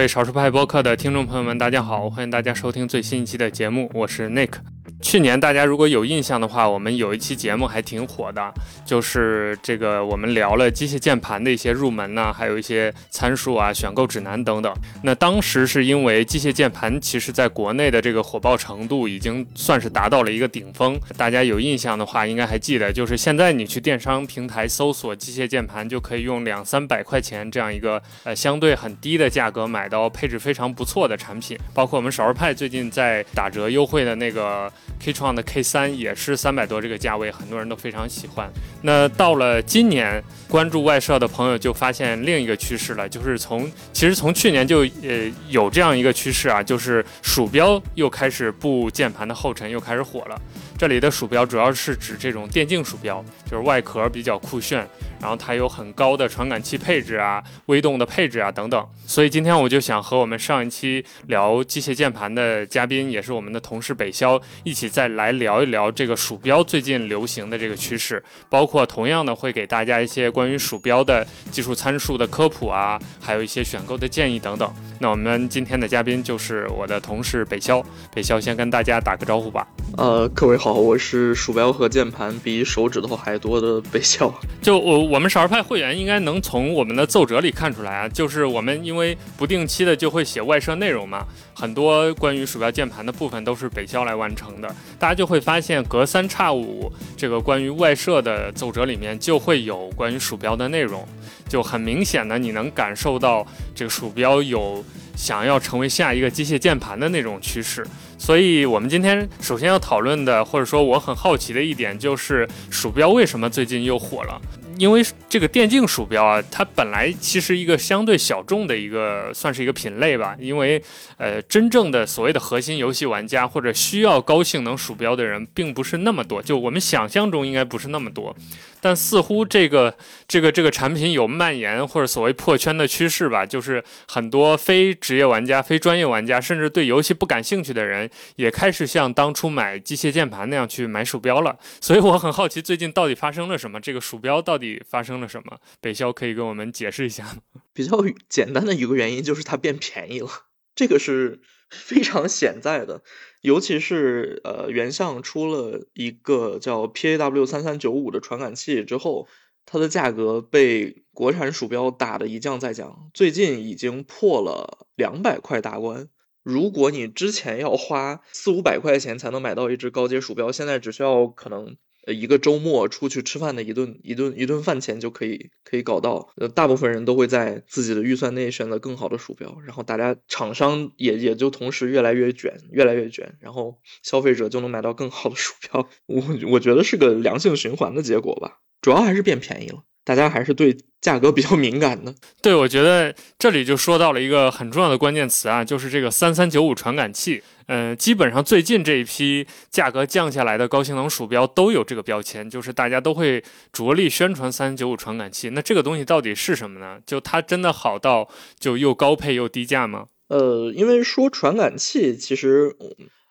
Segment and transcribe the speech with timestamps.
[0.00, 4.52] 各位少数派播客的听众朋友们，大家好，欢迎大家收听最新一期的节目，我是 Nick。
[5.00, 8.52] 去年大家如果有印象的话，我们有一期节目还挺火的，
[8.84, 14.72] 就是这个我们聊了机械键盘的一些入门呢，还有一些参数啊、选购指南等等。
[15.02, 20.98] 那当时是因为机械键盘其实在国内的这个火爆程度已经算是达到了一个顶峰。
[21.16, 34.70] 大家有印象的话，应该还记得，就是现在你去电商平台搜索机械键盘，就可以用两三百块钱这样一个呃相对很低的价格买到配置非常不错的产品，包括我们少儿派最近在打折优惠的那个。
[35.02, 38.50] K 创的 K 三也是三百多这个价位，很多人都非常喜欢。
[38.82, 50.40] 那到了今年，关注外设的朋友就发现另一个趋势了，就是从其实从去年就呃有这样一个趋势啊，就是鼠标又开始步键盘的后尘，又开始火了。
[50.76, 54.86] 这里的鼠标主要是指这种电竞鼠标，就是外壳比较酷炫，
[55.20, 58.86] 然后它有很高的传感器配置啊、微动的配置啊等等。
[59.06, 74.72] 所以今天我就想和我们上一期聊机械键盘的嘉宾，也是我们的同事北肖，一起再来聊一聊这个鼠标最近流行的这个趋势，包括同样的会给大家一些关于鼠标的技术参数的科普啊，还有一些选购的建议等等。
[75.00, 77.84] 那我们今天的嘉宾就是我的同事北肖，
[78.14, 79.66] 北肖先跟大家打个招呼吧。
[79.96, 84.32] 呃，各位好，我是鼠标和键盘比手指头还多的北肖。
[84.62, 101.04] 就我我们少儿派会员应该能从我们的奏折里看出来啊，就是我们因为不定期的就会写外设内容嘛，很多关于鼠标键盘的部分都是北肖来完成的，大家就会发现隔三差五这个关于外设的奏折里面就会有关于鼠标的内容，
[101.48, 104.84] 就很明显的你能感受到这个鼠标有
[105.16, 107.84] 想要成为下一个机械键盘的那种趋势。
[108.16, 114.40] 所以，我们今天首先要讨论的，或者说我很好奇的一点，就是鼠标为什么最近又火了？
[114.80, 120.34] 因为这个电竞鼠标啊，它本来其实一个相对小众的一个，算是一个品类吧。
[120.40, 120.82] 因为，
[121.18, 126.40] 呃，真正的所谓的核心游戏玩家或者需要高性能鼠标的人，并不是那么多。
[126.42, 128.34] 就我们想象中应该不是那么多。
[128.80, 129.96] 但似乎这个
[130.26, 141.58] 这个这个产品有蔓延或者所谓破圈的趋势吧，就是很多非职业玩家、非专业玩家，甚至对游戏不感兴趣的人，也开始像当初买机械键盘那样去买鼠标了。
[141.80, 143.80] 所以我很好奇，最近到底发生了什么？
[143.80, 145.58] 这个鼠标到底发生了什么？
[145.80, 147.62] 北肖可以跟我们解释一下吗？
[147.72, 147.98] 比较
[148.28, 150.28] 简单的一个原因就是它变便宜了，
[150.74, 153.02] 这个是非常显在的。
[153.40, 159.26] 尤其是呃，原相出了一个叫 PAW 三三九五的传感器之后，
[159.64, 166.08] 它的价格被国产鼠标打的一降再降，最近已经破了两百块大关。
[166.42, 171.76] 如果你之前要花四五百块钱才能买到一只高阶鼠标，现在只需要可能。
[172.06, 176.28] 呃，一个周末出去吃饭的一顿一顿一顿饭钱就可以可以搞到。
[176.36, 185.88] 呃，大部分人都会在自己的预算内选择更好的鼠标，然后大家厂商也也就同时越来越卷，越来越卷，然后消费者就能买到更好的鼠标。
[186.06, 186.22] 我
[186.52, 189.84] 我觉得是个良性循环的结果吧，主要还是变便宜了。
[190.10, 192.12] 大家还是对价格比较敏感的。
[192.42, 197.40] 对，我觉得这里就说到了一个很重要的关键词啊，就是这个三三九五传感器。
[197.68, 203.40] 嗯，基本上最近这一批价格降下来的高性能鼠标都有这个标签，就是大家都会
[203.72, 205.50] 着力宣传三三九五传感器。
[205.50, 206.98] 那这个东西到底是什么呢？
[207.06, 208.28] 就它真的好到
[208.58, 210.06] 就又高配又低价吗？
[210.26, 212.74] 呃，因为说传感器，其实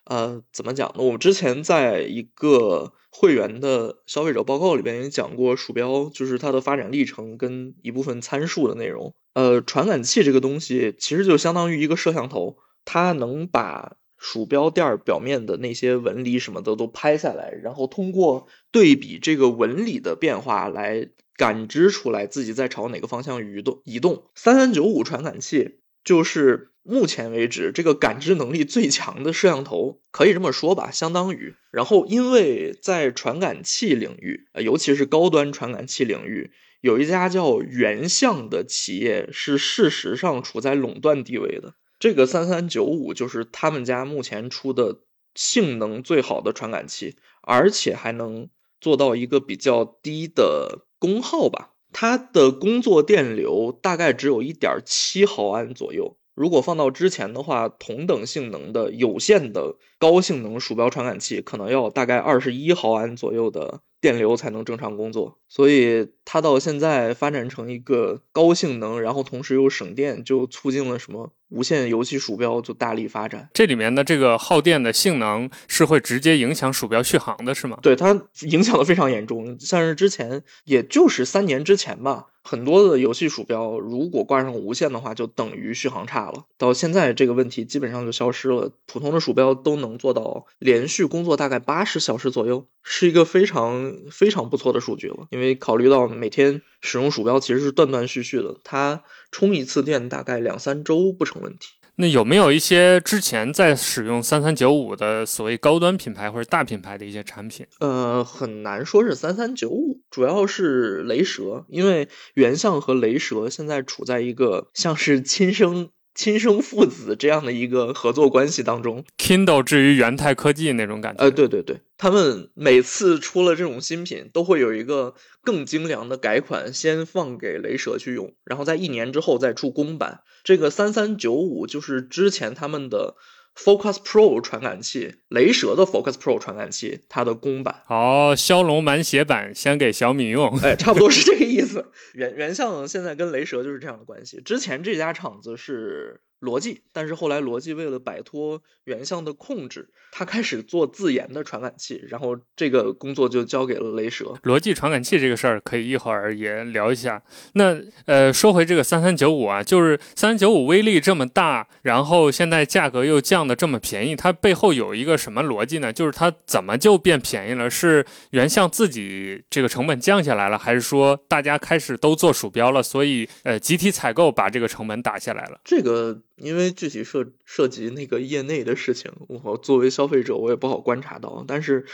[0.06, 1.04] 呃怎么讲呢？
[1.04, 2.94] 我们之前在一个。
[3.10, 9.14] 会员的消费者报告里边也讲过，鼠标就是它的发展历程跟一部分参数的内容。
[9.34, 23.82] 呃，传感器这个东西其实就相当于一个摄像头，它能把鼠标垫表面的那些纹理什么的都拍下来，然后通过对比这个纹理的变化来感知出来自己在朝哪个方向移动。
[23.84, 26.69] 移动三三九五传感器就是。
[26.82, 31.54] 目前为止，这个感知能力最强的摄像头，可以这么说吧，相当于。
[31.70, 36.50] 然后，因为在传感器领域，尤其是高端传感器领域，
[36.80, 41.74] 有一家叫原相的企业是事实上处在垄断地位的。
[41.98, 45.00] 这个三三九五就是他们家目前出的
[45.34, 48.48] 性能最好的传感器，而且还能
[48.80, 51.74] 做到一个比较低的功耗吧。
[51.92, 56.16] 它的工作电流大概只有一点七毫安左右。
[56.34, 65.38] 如果放到之前的话，同等性能的有线的高性能鼠标传感器，可能要大概二十一毫安左右的电流才能正常工作。
[65.48, 73.48] 所以它到现在发展成一个高性能，然后同时又省电，就促进了什么无线游戏鼠标就大力发展。
[73.52, 77.78] 这里面的这个耗电的性能是会直接影响鼠标续航的，是吗？
[77.82, 79.58] 对，它影响的非常严重。
[79.58, 82.26] 像是之前，也就是三年之前吧。
[82.42, 86.44] 很多的游戏鼠标如果挂上无线的话，就等于续航差了。
[86.56, 95.26] 到现在这个问题基本上就消失了，普通的鼠标都能做到连续工作大概八十小时左右，是一个非常非常不错的数据了。
[95.30, 101.68] 因为考虑到每天使用鼠标其实是断断续续的，它充一次电大概两三周不成问题。
[101.96, 107.66] 那有没有一些之前在使用三三九五的所谓高端品牌或者大品牌的一些产品？
[107.78, 115.90] 呃，很难说是三三九五，主要是雷蛇，因为原相和雷蛇现在处在一个像是亲生。
[116.14, 121.24] 亲生父子这样的一个合作关系当中，Kindle 至于元泰科技那种感觉。
[121.24, 130.20] 呃，对对对，他们每次出了这种新品，都会有一个更精良的改款，先放给雷蛇去用，然后在一年之后再出公版。
[130.44, 133.16] 这个三三九五就是之前他们的。
[133.62, 141.92] Focus Pro 传感器，雷蛇的 Focus Pro 传感器，它的公版哦，骁龙满血版先给小米用，哎，差不多是这个意思。
[142.14, 146.22] 原原相现在跟雷蛇就是这样的关系，之前这家厂子是。
[146.40, 154.34] 罗技，但是后来逻辑为了摆脱原相的控制，他开始做自研的传感器，然后这个工作就交给了雷蛇。
[154.42, 157.22] 逻辑传感器这个事儿可以一会儿也聊一下。
[157.52, 165.92] 那呃，说回这个三三九五啊，就是三三九五威力这么大，然后现在价格又降的这么便宜，它背后有一个什么逻辑呢？
[165.92, 167.68] 就是它怎么就变便宜了？
[167.68, 175.60] 是原相自己这个成本降下来了，还是说大家开始都做鼠标了，所以呃集体采购把这个成本打下来了？
[175.64, 176.22] 这个。
[176.40, 181.86] 因为具体涉涉及那个业内的事情，我作为消费者我也不好观察到，但是。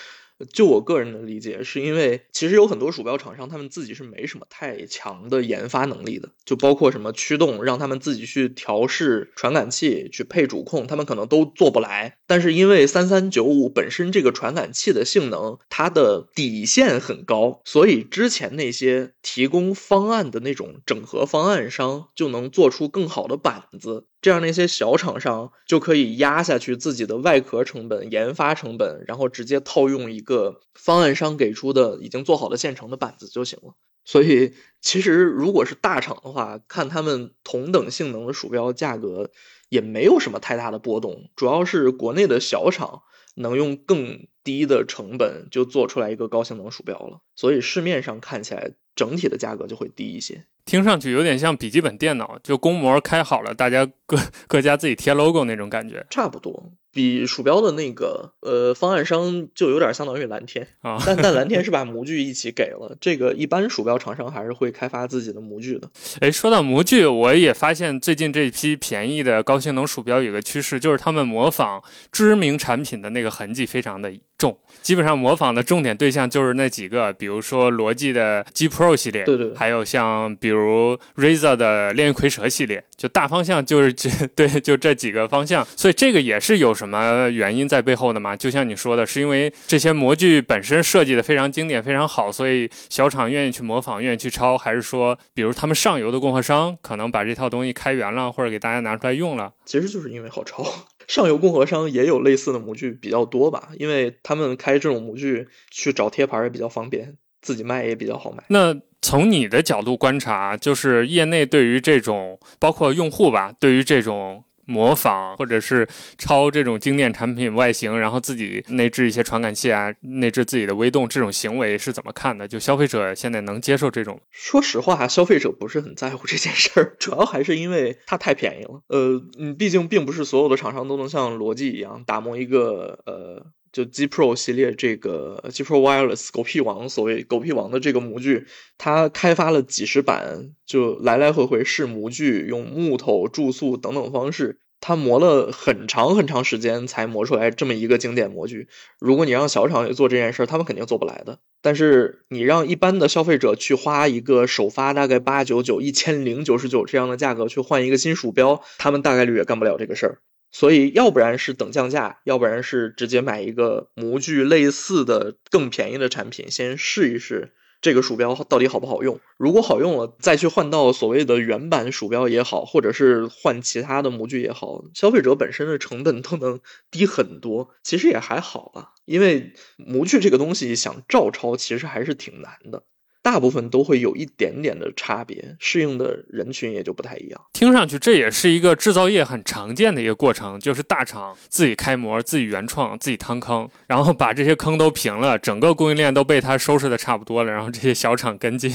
[0.52, 12.18] 就我个人的理解，是因为其实有很多鼠标厂商，他们自己是没什么太强的研发能力的，就包括什么驱动，让他们自己去调试传感器、去配主控，他们可能都做不来。
[12.26, 24.04] 但是因为三三九五本身这个传感器的性能，它的底线很高，所以之前那些提供方案的那种整合方案商就能做出更好的板子。
[24.26, 33.74] 这样那些小厂商就可以压下去自己的外壳成本、研发成本，然后直接套用一个方案商给出的已经做好的现成的板子就行了。
[34.04, 39.30] 所以，其实如果是大厂的话，看他们同等性能的鼠标价格
[39.68, 43.02] 也没有什么太大的波动，主要是国内的小厂
[43.36, 50.42] 能用更低的成本就做出来一个高性能鼠标了，所以市面上看起来整体的价格就会低一些。
[50.64, 56.72] 听上去有点像笔记本电脑，就公模开好了，大家各各家自己贴 logo 那种感觉，差不多。
[56.90, 65.88] 比鼠标的那个呃方案商就有点相当于蓝天啊，但但蓝天是把模具一起给了，这个一般鼠标厂商还是会开发自己的模具的。
[66.20, 86.86] 哎，说到模具，我也发现最近这批便宜的高性能鼠标有个趋势，就是他们模仿知名产品的那个痕迹非常的重，基本上模仿的重点对象就是那几个，比如说罗技的 G Pro 系列，对对，还有像比如 Razer 的炼狱蝰蛇系列，就大方向就是这 对，就这几个方向，所以这个也是有什么。
[86.86, 88.36] 什么原因在背后的吗？
[88.36, 99.52] 就像你说的，是因为这些模具本身设计的非常经典、非常好，所以小厂愿意去模仿、愿意去抄，还是说，比如他们上游的供货商可能把这套东西开源了，或者给大家拿出来用了？
[99.64, 100.64] 其实就是因为好抄，
[101.06, 108.44] 上游供货商也有类似的模具比较多吧，因为他们开这种模具去找贴牌也比较方便，自己卖也比较好卖。
[108.48, 114.42] 那从你的角度观察，就是业内对于这种，包括用户吧，对于这种。
[114.66, 122.46] 模仿或者是抄这种经典产品外形，然后自己内置一些传感器啊，内置自己的微动，这种行为是怎么看的？
[122.46, 124.20] 就消费者现在能接受这种？
[124.30, 128.82] 说实话，消费者不是很在乎这件事儿，主要还是因为它太便宜了。
[128.88, 133.46] 呃，嗯，毕竟并不是所有的厂商都能像罗技一样打磨一个呃，
[133.76, 138.46] 就 G Pro 系列这个 G Pro Wireless 狗屁王，所谓狗屁王的这个模具，
[138.78, 144.60] 它开发了几十版，就来来回回试模具，用木头、注塑等等方式。
[144.80, 148.68] 他磨了很长很长时间才磨出来这么一个经典模具。
[148.98, 151.38] 如果你让小厂去做这件事，他们肯定做不来的。
[151.60, 160.18] 但是你让一般的消费者去花一个首发大概八九九、一千零九十九这样的价格去换一个新鼠标，他们大概率也干不了这个事儿。
[160.58, 169.20] 所以，要不然是等降价，要不然是直接买一个模具类似的更便宜的产品，先试一试这个鼠标到底好不好用。
[169.36, 176.58] 如果好用了，再去换到所谓的原版鼠标也好，或者是换其他的模具也好，消费者本身的成本都能
[176.90, 177.68] 低很多。
[177.82, 182.84] 其实也还好吧，因为模具这个东西想照抄，其实还是挺难的。
[183.26, 187.40] 大部分都会有一点点的差别，适应的人群也就不太一样。
[187.52, 198.72] 听上去这也是一个制造业很常见的一个过程，就是大厂自己开模、自己原创、自己趟坑，然后把这些坑都平了，整个供应链都被他收拾的差不多了，然后这些小厂跟进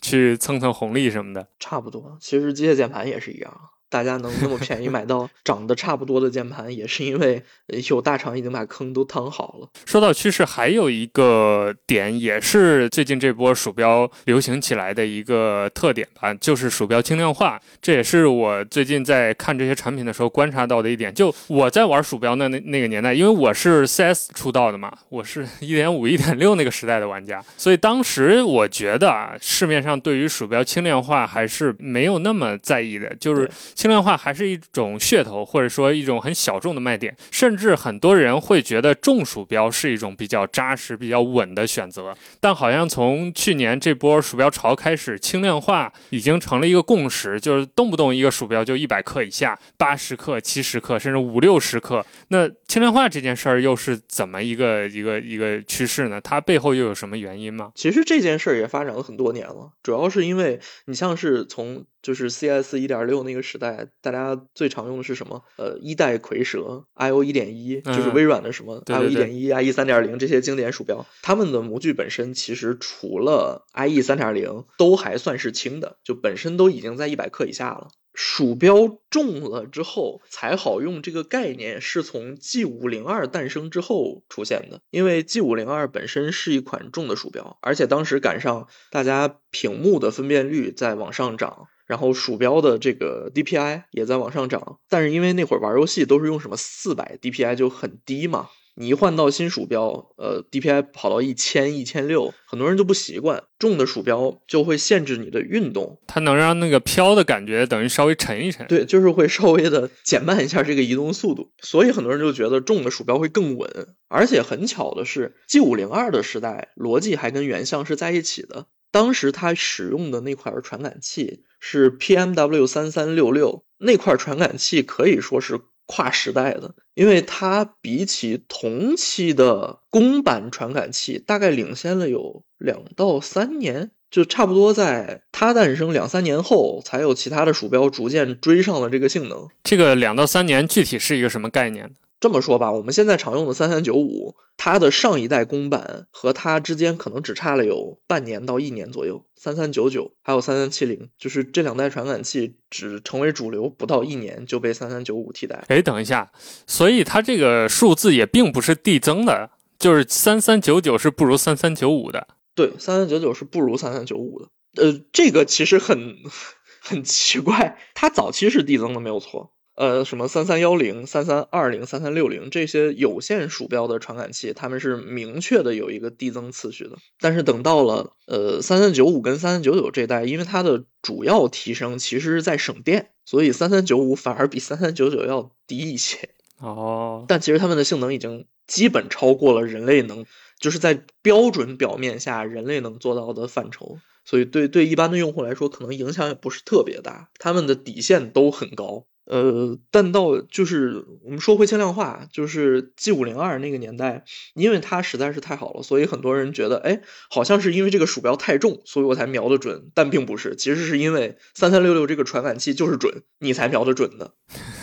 [0.00, 1.46] 去蹭蹭红利什么的。
[1.60, 3.54] 差不多，其实机械键盘也是一样。
[3.92, 7.42] 大家能那么便宜买到 长得差不多的键盘，也是因为
[7.90, 9.68] 有大厂已经把坑都趟好了。
[9.84, 17.60] 说到趋势，还有一个点也是最近这波鼠标流行起来的一个特点吧，就是鼠标轻量化。
[17.82, 21.12] 这也是我最近在看这些产品的时候观察到的一点。
[21.12, 33.50] 就我在玩鼠标的那那个年代，因为我是 CS 出道的嘛，我是一点五、一点六那个时代的玩家，所以当时我觉得啊，市面上对于鼠标轻量化还是没有那么在意的，就是。
[33.82, 42.14] 轻量化还是一种噱头，或者说一种很小众的卖点，甚至很多人会觉得重鼠标是一种比较扎实、比较稳的选择。
[42.38, 52.06] 但好像从去年这波鼠标潮开始，轻量化已经成了一个共识，就是动不动一个鼠标就一百克以下、八十克、七十克，甚至五六十克。
[52.28, 56.20] 那轻量化这件事儿又是怎么一个一个一个趋势呢？
[56.20, 57.72] 它背后又有什么原因吗？
[57.74, 61.84] 其实这件事儿也发展了很多年了，主要是因为你像是从。
[62.02, 65.42] 就是 CS 一点六那个时代，大家最常用的是什么？
[65.56, 77.88] 呃，一代蝰蛇 IO 一点一，就是微软的什么 IO 一点一、IE 三点零这些经典鼠标，它们的模具本身其实除了 IE 三点零，都还算是轻的，就本身都已经在一百克以下了。
[78.14, 84.82] 鼠标重了之后才好用，这个概念是从 G 五零二诞生之后出现的。
[84.90, 91.68] 因为 G 五零二本身是一款重的鼠标，而且当时赶上大家屏幕的分辨率在往上涨。
[91.86, 103.42] 然后鼠标的这个 DPI 也在往上涨，但是因为那会儿玩游戏都是用什么四百 DPI 就很低嘛，你一换到新鼠标，呃，DPI 跑到一千、一千六，很多人就不习惯。
[103.58, 108.66] 重的鼠标就会限制你的运动，它能让那个飘的感觉等于稍微沉一沉。
[108.66, 113.94] 对，就是会稍微的减慢一下这个移动速度，所以很多人就觉得重的鼠标会更稳。
[114.08, 118.66] 而且很巧的是，G 五零二的时代，逻辑还跟原像是在一起的。
[118.92, 139.48] 当时它使用的那块传感器是 PMW 三三六六，那块传感器可以说是跨时代的，因为它比起同期的公版传感器，大概领先了有两到三年，就差不多在它诞生两三年后，才有其他的鼠标逐渐追上了这个性能。
[139.64, 141.94] 这个两到三年具体是一个什么概念？
[142.22, 149.26] 这么说吧，我们现在常用的三三九五，它的上一代公版和它之间可能只差了有半年到一年左右。
[149.34, 155.64] 三三九九还有三三七零，就是这两代传感器只成为主流不到一年就被三三九五替代。
[155.66, 156.30] 哎，等一下，
[156.64, 162.28] 所以它这个数字也并不是递增的，就是三三九九是不如三三九五的。
[162.54, 164.48] 对，三三九九是不如三三九五的。
[164.80, 166.14] 呃，这个其实很
[166.80, 169.52] 很奇怪，它早期是递增的，没有错。
[169.74, 176.98] 呃，什么三三幺零、三三二零、三三六零这些有线鼠标的传感器，它们是明确的有一个递增次序的。
[177.18, 186.28] 但是等到了呃三三九五跟三三九九这代，因为它的主要提升其实是在省电，所以三三九五反而比三三九九要低一些。
[186.58, 190.26] 哦，但其实它们的性能已经基本超过了人类能，
[190.60, 193.98] 就是在标准表面下人类能做到的范畴。
[194.24, 197.30] 所以对对一般的用户来说，可能影响也不是特别大。
[197.38, 199.06] 他们的底线都很高。
[199.24, 204.24] 呃，但到就是我们说回轻量化，就是 G 五零二那个年代，
[204.54, 207.00] 因为它实在是太好了，所以很多人觉得，哎，
[207.30, 214.34] 好像是因为这个鼠标太重，所以我才瞄得准，但并不是，其实是因为三三六六这个传感器就是准，你才瞄得准的。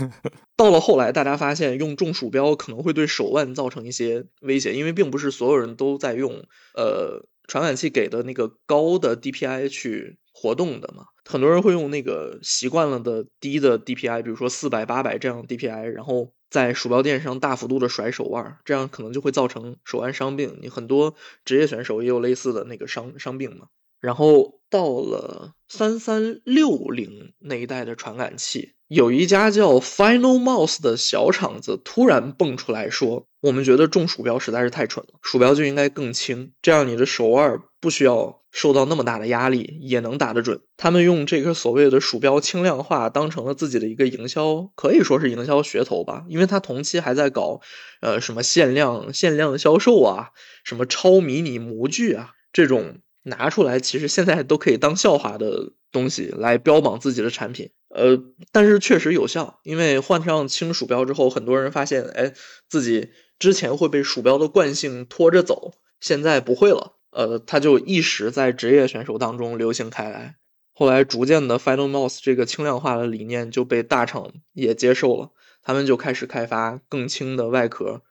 [0.56, 10.18] 到了后来，大家发现用重鼠标可能会对手腕造成一些威胁，因为并不是所有人都在用呃传感器给的那个高的 DPI 去。
[10.42, 20.58] 活动的嘛，很多人会用那个习惯了的低的 DPI，比如说四百、八百这样 DPI，然后在鼠标垫上大幅度的甩手腕，这样可能就会造成手腕伤病。
[20.62, 23.68] 你很多职业选手也有类似的那个伤伤病嘛。
[24.00, 28.74] 然后到了三三六零那一代的传感器。
[28.88, 46.26] 有一家叫 Final Mouse 的小厂子突然蹦出来说：“我们觉得重鼠标实在是太蠢了，鼠标就应该更轻，这样你的手腕不需要受到那么大的压力，也能打得准。”他们用这个所谓的鼠标轻量化当成了自己的一个营销，可以说是营销噱头吧。
[46.28, 47.62] 因为他同期还在搞，
[48.02, 50.30] 呃，什么限量限量销售啊，
[50.64, 57.72] 什么超迷你模具啊，这种拿出来，其实现在都可以当笑话的东西来标榜自己的产品。
[57.90, 58.22] 呃，
[58.52, 62.34] 但是确实有效，因为换上轻鼠标之后，很多人发现，哎，
[62.70, 63.10] 自己
[63.40, 66.98] 之前会被鼠标的惯性拖着走，现在不会了。
[67.12, 70.36] 呃，它就一时在职业选手当中流行开来。
[70.72, 78.04] 后来逐渐的，Final Mouse 这个轻量化的理念就被大厂也接受了，他们就开始开发更轻的外壳。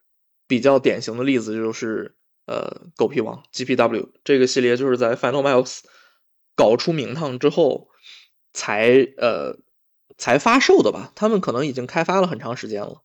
[0.48, 2.16] 比较典型的例子就是，
[2.48, 5.80] 呃，狗皮王 GPW 这个系列就是在 Final Mouse
[6.56, 7.88] 搞出名堂之后
[8.54, 9.58] 才呃
[10.16, 11.12] 才发售的吧？
[11.14, 13.02] 他们可能已经开发了很长时间了，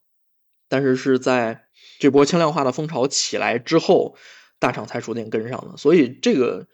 [0.70, 1.66] 但是是在
[2.00, 4.16] 这波轻量化的风潮起来之后，
[4.60, 5.76] 大厂才逐渐跟上的。
[5.76, 6.68] 所以这个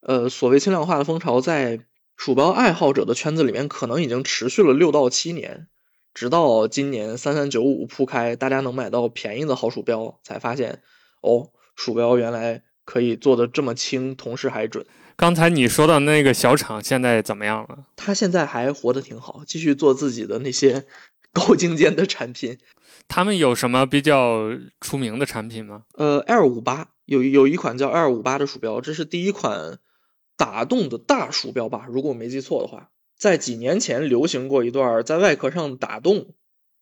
[0.00, 5.68] 呃所谓轻量化的风潮，在鼠标爱好者的圈子里面，可能已经持续了六到七年。
[6.14, 10.82] 直到今年三三九五铺开，大家能买到便宜的好鼠标，才发现
[11.22, 14.84] 哦，鼠标原来可以做的这么轻，同时还准。
[15.16, 17.86] 刚才你说的那个小厂现在怎么样了？
[17.96, 20.86] 他现在还活得挺好，继续做自己的那些
[21.32, 22.58] 高精尖的产品。
[23.08, 24.50] 他们有什么比较
[24.80, 25.84] 出名的产品吗？
[25.94, 29.78] 呃，L 五八有有一款叫 L 五八的鼠标，这是第一款
[30.36, 31.86] 打洞的大鼠标吧？
[31.88, 32.90] 如果我没记错的话。
[33.14, 36.34] 在几年前流行过一段在外壳上打洞，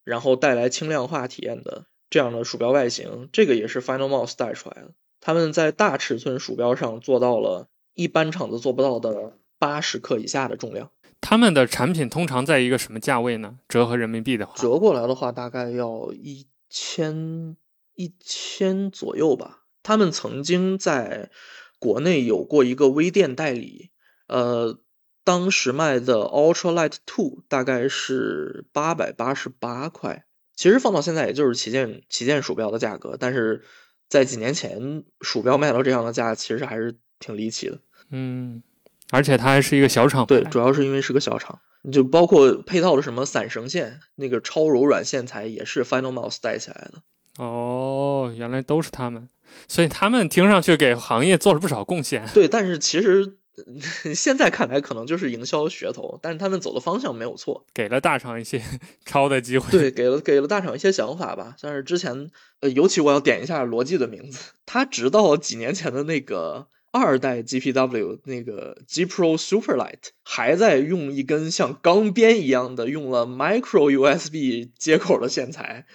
[0.04, 4.90] 然后带来轻量化体验的这样的鼠标外形，这个也是 Final Mouse 带出来的。
[5.20, 10.90] 他们在大尺寸鼠标上做到了一般厂子做不到的八十克以下的重量。
[11.20, 13.58] 他们的产品通常在一个什么价位呢？
[13.68, 17.56] 折合人民币的话，折过来的话大概要一千
[17.94, 19.64] 一千左右吧。
[19.82, 21.30] 他们曾经在
[21.78, 23.90] 国内有过一个微店代理，
[24.26, 24.80] 呃。
[25.22, 30.24] 当时卖的 Ultralight Two 大概是八百八十八块，
[30.60, 33.64] 其实放到现在也就是旗舰旗舰鼠标的价格，但是
[34.10, 37.78] 在几年前鼠标卖到这样的价，其实还是挺离奇的。
[38.10, 38.62] 嗯，
[39.10, 41.58] 而且它还是一个小厂，对，主要是因为是个小厂，
[41.90, 47.42] 就包括配套的什么散绳线，那个超柔软线材也是 Final Mouse 带起来的。
[47.42, 49.30] 哦，原来都是他们，
[49.66, 52.28] 所以他们听上去给行业做了不少贡献。
[52.34, 53.38] 对，但是其实。
[54.14, 58.62] 现在看来可能就是营销噱头，但是他们走的方向没有错，给了大厂一些
[59.04, 59.70] 抄的机会。
[59.70, 61.56] 对，给了给了大厂一些想法吧。
[61.60, 75.86] 但是之前，呃，尤其我要点一下罗技的名字，他直到几年前的那个二代 GPW 那个 G Pro Superlight 还在用一根像钢鞭一样的用了 Micro USB 接口的线材，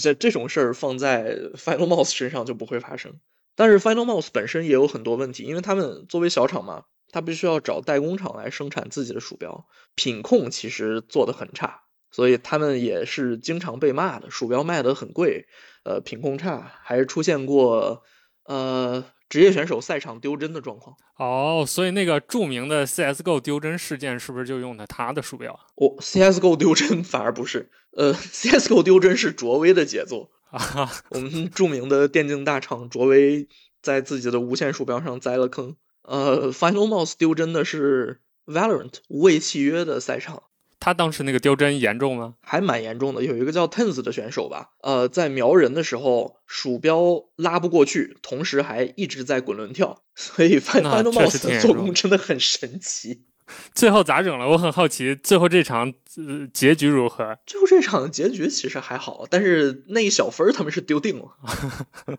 [0.00, 3.14] 这这种事儿放在 Final Mouse 身上就不会发生。
[3.56, 6.84] 但是 Final Mouse 本身也有很多问题，因为他们作为小厂嘛。
[7.14, 14.28] 他必须要找代工厂来生产自己的鼠标，品控其实做的很差，所以他们也是经常被骂的。
[14.32, 15.46] 鼠标卖的很贵，
[15.84, 18.02] 呃，品控差，还出现过
[18.46, 20.96] 呃职业选手赛场丢帧的状况。
[21.16, 25.52] 哦，所以那个著名的 CSGO 丢帧事件是不是就用的他的鼠标？
[25.76, 30.90] 哦，CSGO 丢帧 反而不是，呃，CSGO 丢帧是卓威的杰作啊。
[31.10, 33.46] 我们著名的电竞大厂卓威
[33.80, 35.76] 在自己的无线鼠标上栽了坑。
[36.04, 40.42] 呃，Final Mouse 丢帧的是 Valorant 无畏契约的赛场，
[40.78, 42.34] 他当时那个丢帧严重吗？
[42.42, 43.22] 还蛮严重的。
[43.22, 53.24] 有一个叫 Tens 的选手吧，呃，在瞄人的时候鼠标拉不过去，同时还一直在滚轮跳，所以 Final Mouse 的做工真的很神奇。
[53.74, 54.48] 最后咋整了？
[54.48, 55.92] 我很好奇，最后这场
[56.52, 57.38] 结局如何？
[57.44, 61.36] 最后这场结局其实还好，但是那一小分他们是丢定了。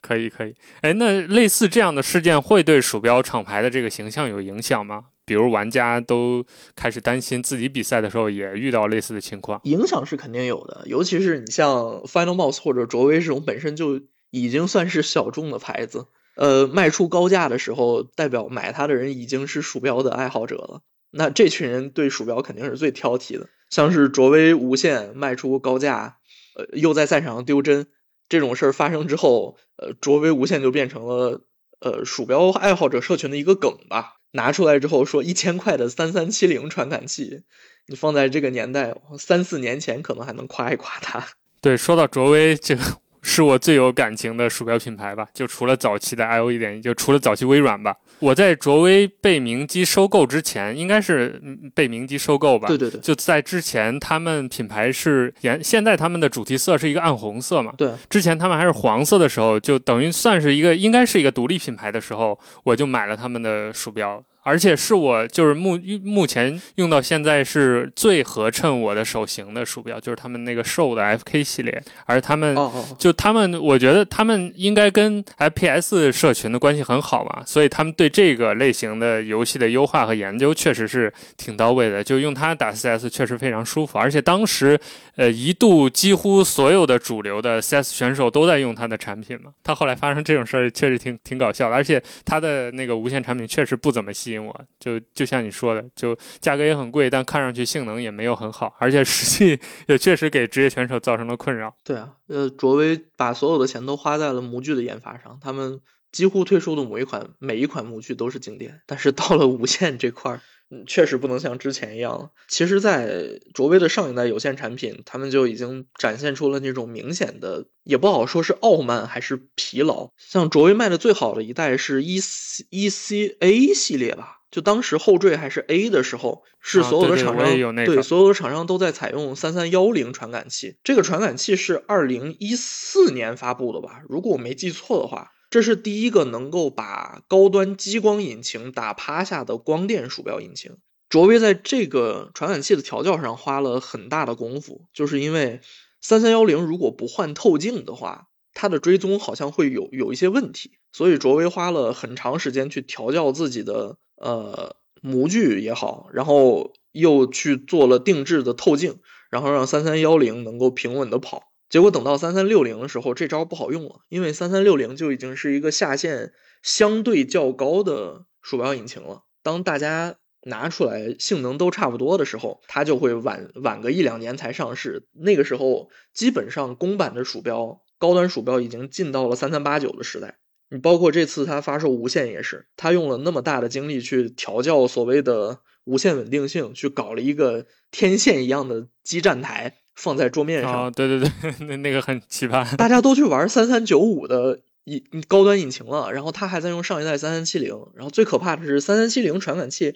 [0.00, 5.06] 可以可以，哎，那类似这样的事件会对鼠标厂牌的这个形象有影响吗？
[5.24, 10.82] 比如玩家都开始担心自己比赛的时候也遇到类似的情况，影响是肯定有的。
[10.86, 20.80] 尤其是你像 Final Mouse 或者卓威这种本身就已经算是小众的牌子，呃，卖出高价的时候，代表买它的人已经是鼠标的爱好者了。
[21.12, 23.48] 那这群人对鼠标肯定是最挑剔的。
[23.68, 26.16] 像是卓威无线卖出高价，
[26.56, 27.86] 呃，又在赛场上丢帧。
[28.30, 31.42] 这种事儿发生之后，呃，卓威无线就变成了
[31.80, 34.14] 呃鼠标爱好者社群的一个梗吧。
[34.32, 37.42] 拿出来之后说一千块的三三七零传感器，
[37.88, 41.26] 你放在这个年代，三四年前可能还能夸一夸它。
[41.60, 42.82] 对，说到卓威这个。
[43.22, 47.94] 是我最有感情的鼠标品牌吧，就除了早期的 I O 一点，就除了早期微软吧。
[48.18, 51.40] 我在卓威被明基收购之前，应该是
[51.74, 52.68] 被明基收购吧？
[52.68, 57.72] 对对对，就在之前，他们品牌是原现在他们的主题色是一个暗红色嘛？
[57.76, 64.22] 对，之前他们还是黄色的时候，就等于算是一个应该是一个独立品牌的时候，我就买了他们的鼠标。
[64.42, 71.82] 而且是我就是目目前用到现在是最合衬我的手型的鼠标，就是他们那个瘦的 FK 系列。
[72.06, 72.56] 而他们
[72.98, 82.02] 就他们，我觉得他们应该跟 FPS 社群的关系很好嘛，所以他们对这个类型的游戏的优化和研究确实是挺到位的。
[82.02, 84.78] 就用它打 CS 确实非常舒服，而且当时
[85.16, 89.52] 呃一度几乎所有的主流的 CS 选手都在用它的产品嘛。
[89.62, 91.76] 他后来发生这种事儿，确实挺挺搞笑的。
[91.76, 101.74] 而且它的那个无线产品确实不怎么吸引我，就就像你说的，就价格也很贵，但看上去性能也没有很好，而且实际也确实给职业选手造成了困扰。
[101.84, 105.80] 对啊，呃，卓威把所有的钱都花在了模具的研发上，他们
[106.12, 110.40] 几乎推出的某一款每一款模具都是经典，但是到了无线这块儿，
[110.70, 112.30] 嗯，确实不能像之前一样了。
[112.48, 120.10] 其实，在卓威的上一代有线产品，他们就已经展现出了那种明显的，也不好说是傲慢还是疲劳。
[120.16, 124.36] 像卓威卖的最好的一代是 E C E C A 系列吧。
[124.50, 130.76] 就当时后缀还是 A 的时候，是所有的厂商对所有的厂商都在采用三三幺零传感器。
[130.82, 134.02] 这个传感器是二零一四年发布的吧？
[134.08, 140.78] 如果我没记错的话，这是第一个能够把高端激光引擎打趴下的光电鼠标引擎。
[141.08, 145.60] 卓威在这个传感器的调教上花了很大的功夫，就是因为
[146.00, 153.98] 三三幺零如果不换透镜的话，它的追踪好像会有有一些问题，所以卓威花了很长时间去调教自己的。
[154.22, 158.98] 呃，模具也好，然后又去做了定制的透镜，
[159.30, 161.49] 然后让三三幺零能够平稳的跑。
[161.70, 169.22] 结果等到三三六零的时候，这招不好用了，因为三三六零就已经是一个下限相对较高的鼠标引擎了。
[169.42, 175.06] 当大家拿出来性能都差不多的时候，它就会晚晚个一两年才上市。
[175.12, 180.38] 那个时候，基本上公版的鼠标、高端鼠标已经进到了三三八九的时代。
[180.70, 190.86] 你包括这次它发售无线也是，它用了那么大的精力去调教所谓的无线稳定性，去搞了一个天线一样的基站台放在桌面上。
[190.86, 192.76] 哦，对对对， 那那个很奇葩。
[192.76, 197.74] 大家都去玩三三九五的引高端引擎了，然后他还在用上一代三三七零。
[197.94, 199.94] 然后最可怕的是三三七零传感器，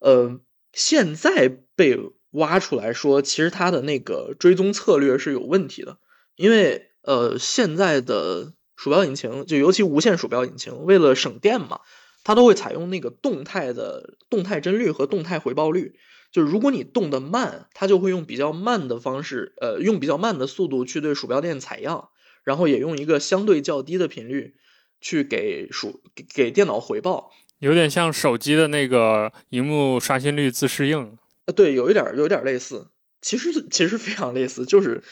[0.00, 0.40] 呃，
[0.72, 1.98] 现在被
[2.30, 5.98] 挖出来说，其实它的那个追踪策略是有问题的，
[6.36, 8.52] 因为呃现在的。
[8.76, 11.78] 鼠标引擎就尤其无线鼠标引擎，为了省电嘛，
[12.24, 15.94] 它都会采用那个动态的动态帧率和动态回报率。
[16.32, 22.08] 就是如果你动的慢，它就会用比较慢的方式，呃，用比较慢的速度去对鼠标垫采样，
[22.42, 24.56] 然后也用一个相对较低的频率
[25.00, 26.02] 去给鼠
[26.34, 31.16] 给电脑回报，有点像手机的那个荧幕刷新率自适应。
[31.44, 32.88] 呃，对，有一点有点类似，
[33.20, 35.04] 其实其实非常类似，就是。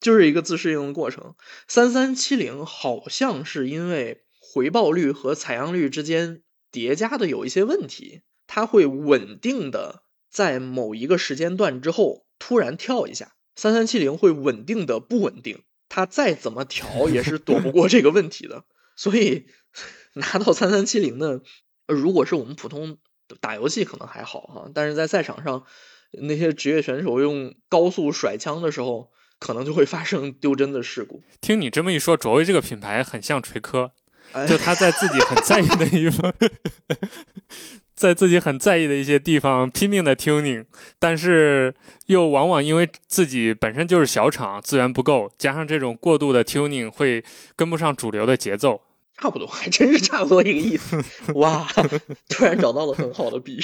[0.00, 1.34] 就是一个自适应的过程。
[1.66, 13.32] 三三七零好像是因为回报率和采样率之间叠加的有一些问题，它会稳定的在某一个时间段之后突然跳一下。
[13.56, 18.64] 三三七零会稳定的不稳定，它再怎么调 也是躲不过这个问题的。
[18.96, 19.46] 所以
[20.14, 21.42] 拿到三三七零的，
[21.86, 22.98] 如果是我们普通
[23.40, 25.64] 打游戏可能还好哈，但是在赛场上
[26.12, 29.10] 那些职业选手用高速甩枪的时候。
[29.40, 31.22] 可能就会发生丢帧的事故。
[31.40, 33.92] 听你这么一说，卓威这个品牌很像锤科，
[34.48, 36.32] 就他在自己很在意的地方，
[37.94, 40.64] 在自己很在意的一些地方拼命的 tuning，
[40.98, 41.74] 但是
[42.06, 47.24] 又往往因为自己本身就是小厂，资源不够，加上这种过度的 tuning 会
[47.56, 48.82] 跟不上主流的节奏。
[49.20, 51.02] 差不多，还真是差不多一个意思。
[51.34, 51.66] 哇，
[52.28, 53.62] 突然找到了很好的比喻。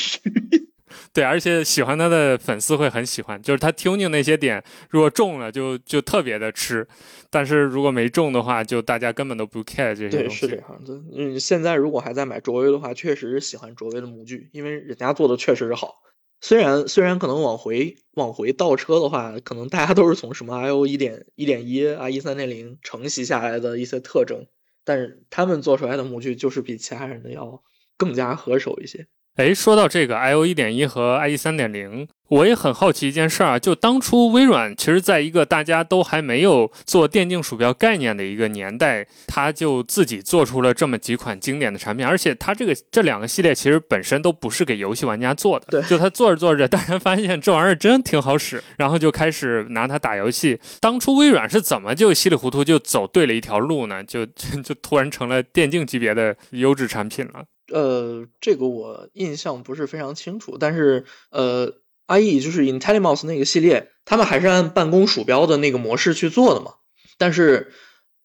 [1.13, 6.87] 对，而且喜欢他的粉丝会很喜欢，就是他 tuning 那些点，如果中了就就特别的吃，
[7.31, 11.03] 但是如果没中的话，就大家根本都不 care 这些对，是这样的。
[11.17, 16.03] 嗯，现在如果还在买卓威的话，确实是喜欢卓威的模具，因为人家做的确实是好。
[16.41, 24.47] 虽然虽然可能往回往回倒车的话，可能大家都是从什么 I O 一点一点一啊一三点零承袭下来的一些特征，
[24.85, 27.63] 但是他们做出来的模具就是比其他人的要
[27.97, 29.07] 更加合手一些。
[29.37, 50.61] 哎，说到这个 I O 一点一和 I E 三点零，我也很好奇一件事儿啊，就当初微软其实在一个大家都还没有做电竞鼠标概念的一个年代，它就自己做出了这么几款经典的产品，而且它这个这两个系列其实本身都不是给游戏玩家做的，对，就它做着做着，大家发现这玩意儿真挺好使，然后就开始拿它打游戏。
[50.81, 54.05] 当初微软是怎么就稀里糊涂就走对了一条路呢？
[54.05, 57.43] 就就突然成了电竞级别的优质产品了？
[57.73, 61.73] 呃，这个我印象不是非常清楚，但是呃
[62.07, 66.73] ，IE 就是 IntelliMouse 那个系列，他们还是按办公鼠标的那个模式去做的嘛。
[67.17, 67.73] 但是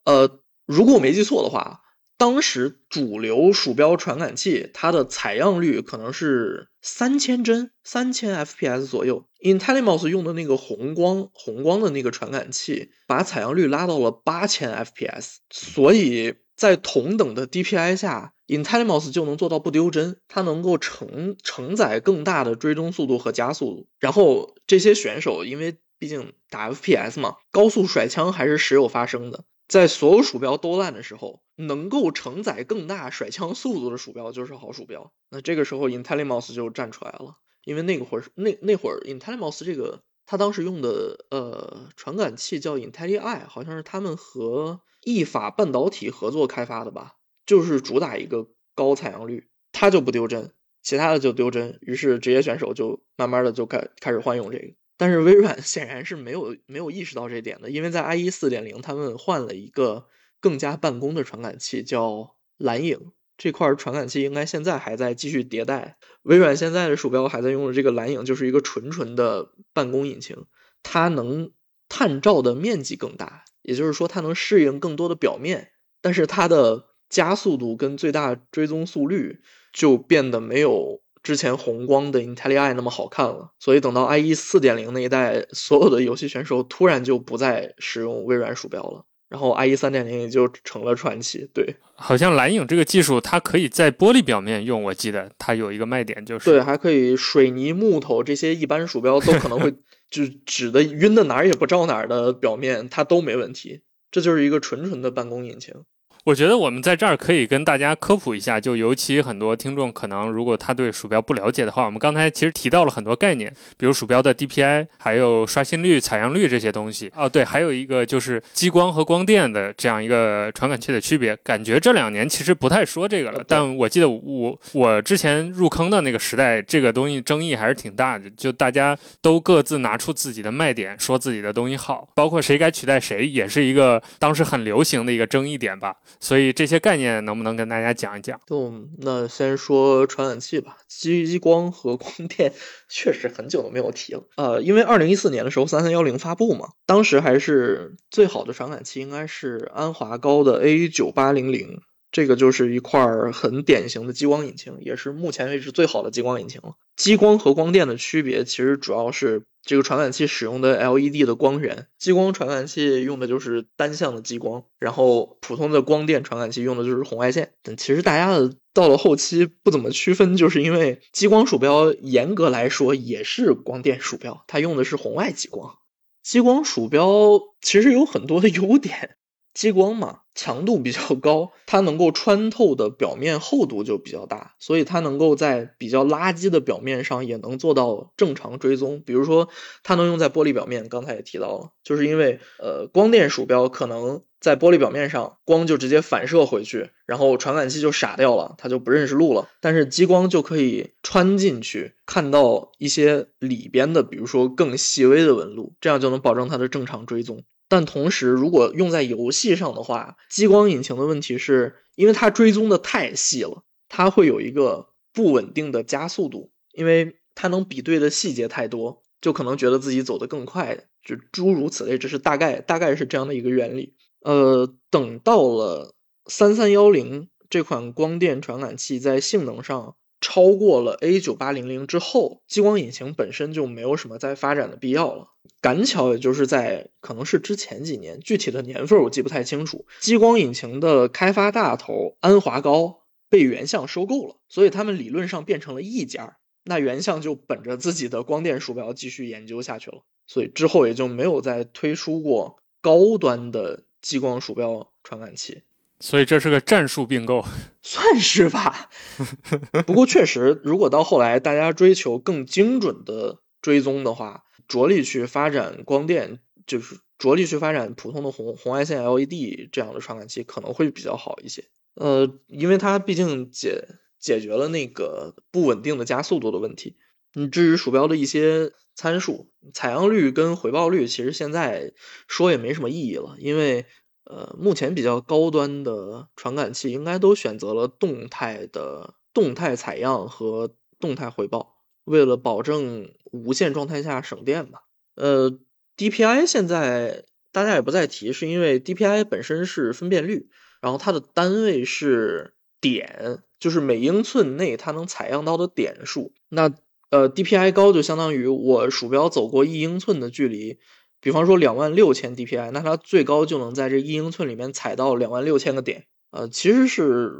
[0.03, 1.81] 呃，如果我没记错的话，
[2.17, 9.25] 当时主流鼠标传感器它的采样率可能是三千帧，三千 FPS 左右。
[9.41, 23.87] IntelliMouse 用的那个红光红光的那个传感器，把采样率拉到了八千 FPS，所以在同等的 DPI 下，IntelliMouse 就能做到不丢帧，它能够承承载更大的追踪速度和加速度。
[23.97, 29.45] 然后这些选手因为毕竟打 FPS 嘛，高速甩枪还是时有发生的。
[29.69, 35.13] 在所有鼠标都烂的时候，能够承载更大甩枪速度的鼠标就是好鼠标。
[35.29, 47.15] 那这个时候，IntelliMouse 就站出来了，因为那个会儿那那会儿 IntelliMouse 这个他当时用的呃传感器叫 IntelliEye，好像是他们和意法半导体合作开发的吧，
[47.47, 50.51] 就是主打一个高采样率，它就不丢帧，
[50.83, 51.79] 其他的就丢帧。
[51.81, 54.75] 于是职业选手就慢慢的就开开始换用这个。
[54.97, 60.05] 但是微软 显然是没有没有意识到这点的，因为在 IE 四点零，他们换了一个
[60.39, 65.97] 更加办公的传感器，叫蓝影这块传感器，应该现在还在继续迭代。
[66.23, 70.45] 微软现在的鼠标还在用的这个蓝影，就是一个纯纯的办公引擎，
[70.83, 71.51] 它能
[71.87, 75.71] 探照的面积更大，也就是说它能适应更多的表面，
[76.01, 79.39] 但是它的加速度跟最大追踪速率
[79.73, 81.01] 就变得没有。
[81.21, 91.49] 之前红光的 IntelliEye 那么好看了，所以等到 IE 四点零那一代，所有的游戏选手突然就不再使用微软鼠标了，然后 IE 三点零也就成了传奇。
[91.53, 99.71] 对，好像蓝影这个技术，它可以在玻璃表面用，我记得它有一个卖点就是，对，还可以水泥、木头这些一般鼠标都可能会
[100.09, 103.81] 就指的晕的哪儿也不着哪儿的表面，它都没问题。
[104.11, 105.75] 这就是一个纯纯的办公引擎。
[106.25, 117.11] 我觉得我们在这儿可以跟大家科普一下，就尤其很多听众可能如果他对鼠标不了解的话，我们刚才其实提到了很多概念，比如鼠标的 DPI，还有刷新率、采样率这些东西。
[117.15, 121.35] 哦，对，还有一个就是激光和光电的这样一个传感器的区别。
[121.37, 135.95] 感觉这两年其实不太说这个了，但我记得我我之前入坑的那个时代，这个东西争议还是挺大的，就大家都各自拿出自己的卖点，说自己的东西好，包括谁该取代谁，也是一个当时很流行的一个争议点吧。
[136.19, 138.39] 所以这些概念能不能跟大家讲一讲？
[138.47, 142.53] 就那先说传感器吧，激光和光电
[142.87, 144.23] 确实很久都没有提了。
[144.35, 151.81] 呃，因为二零一四年的时候三三幺零发布嘛，当时还是最好的传感器应该是安华高的 A 九八零零。
[152.11, 156.75] 这个就是一块很典型的激光引擎，也是目前为止最好的激光引擎了。
[156.95, 161.87] 激光和光电的区别，其实主要是这个传感器使用的 LED 的光源。
[161.97, 167.53] 激光传感器用的就是单向的激光，然后普通的光电传感器用的就是红外线。
[167.61, 175.77] 但其实大家的到了后期不怎么区分，就是因为激光鼠标严格来说也是光电鼠标，它用的是红外激光。
[176.23, 179.15] 激光鼠标其实有很多的 优点。
[179.59, 189.03] 激光嘛，强度比较高，它能够穿透的表面厚度就比较大，所以它能够在比较垃圾的表面上也能做到正常追踪。
[189.05, 189.49] 比如说，
[189.83, 199.49] 它能用在玻璃表面，刚才也提到了，就是因为呃，光电鼠标可能在玻璃表面上光就直接反射回去，然后传感器就傻掉了，它就不认识路了。
[199.59, 207.43] 但是激光就可以穿进去，看到一些里边的，比如说更细微的纹路，这样就能保证它的正常追踪。
[207.69, 223.93] 但同时，如果用在游戏上的话，激光引擎的问题是，因为它追踪的太细了，它会有一个不稳定的加速度，因为它能比对的细节太多，就可能觉得自己走得更快，就诸如此类，这是大概大概是这样的一个原理。
[224.21, 229.95] 呃，等到了三三幺零这款光电传感器在性能上。
[230.21, 235.29] 超过了 A 九八零零之后，激光引擎本身就没有什么再发展的必要了。
[235.61, 239.85] 赶巧也就是在可能是之前几年，具体的年份我记不太清楚。
[239.99, 246.37] 激光引擎的开发大头安华高被原相收购了，所以他们理论上变成了一家。
[246.65, 255.63] 那原相就本着自己的光电鼠标继续研究下去了，所以之后也就没有再推出过高端的激光鼠标传感器。
[256.01, 257.43] 所以这是个战术并购，
[257.83, 258.89] 算是吧。
[259.85, 271.65] 不过确实，如果到后来大家追求更精准的追踪的话，着力去发展光电，就是着力去发展普通的红红外线 LED 这样的传感器，可能会比较好一些。
[271.95, 273.83] 呃，因为它毕竟解
[274.17, 276.95] 解决了那个不稳定的加速度的问题。
[277.35, 281.91] 嗯至于鼠标的一些参数，采样率跟回报率，其实现在
[282.27, 283.85] 说也没什么意义了，因为。
[284.29, 294.83] 呃，目前比较高端的传感器应该都选择了动态的动态采样和动态回报，为了保证无线状态下省电吧。
[295.15, 295.57] 呃
[295.97, 300.47] ，DPI 现在大家也不再提，是因为 DPI 本身是分辨率，
[300.79, 306.33] 然后它的单位是点，就是每英寸内它能采样到的点数。
[306.49, 306.71] 那
[307.09, 310.77] 呃，DPI 高就相当于我鼠标走过一英寸的距离，
[311.21, 316.05] 比方说两万六千 DPI，那它最高就能在这一英寸里面踩到两万六千个点。
[316.31, 317.33] 呃，其实是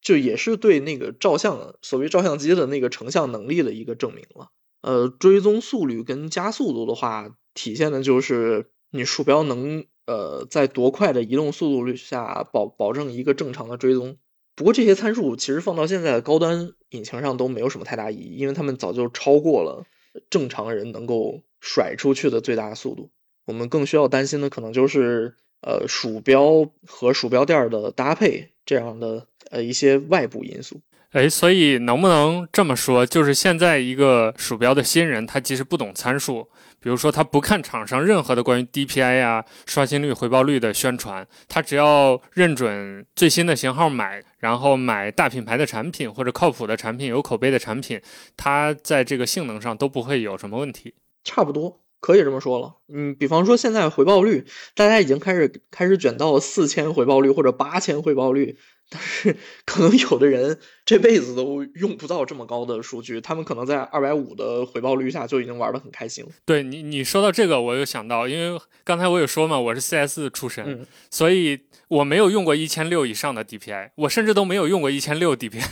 [0.00, 4.48] 就也是对那个照相所谓照相机的那个成像能力的一个证明了。
[4.82, 14.16] 呃，追踪速率跟加速度的话，体现的就是你鼠标能呃在多快的移动速度率下保保证一个正常的追踪。
[14.56, 19.84] 不过这些参数其实放到现在的高端引擎上都没有什么太大意义，因为他们早就超过了
[20.30, 23.10] 正常人能够甩出去的最大速度。
[23.44, 30.80] 我们更需要担心的可能就是呃鼠标和鼠标垫的搭配这样的呃一些外部因素。
[31.10, 36.48] 哎，所以能不能这么说，就是现在一个鼠标的新人，他即使不懂参数，
[36.78, 48.00] 比如说他不看厂商任何的关于 DPI 啊、刷新率、回报率的宣传，他只要认准最新的型号买，然后买大品牌的产品或者靠谱的产品、有口碑的产品，
[48.36, 50.94] 他在这个性能上都不会有什么问题。
[51.24, 52.76] 差不多可以这么说了。
[52.88, 58.58] 嗯，比方说现在回报率，大家已经开始开始卷到四千回报率或者八千回报率。
[58.92, 66.30] 但是可能有的人这辈子都用不到这么高的数据，他们可能在二百五的回报率下就已经玩的很开心了。
[66.44, 75.64] 对你，你说到这个，我又想到，因为刚才我有说嘛，我是 CS 出身，所以我没有用过一千六以上的 DPI，我甚至都没有用过一千六 DPI，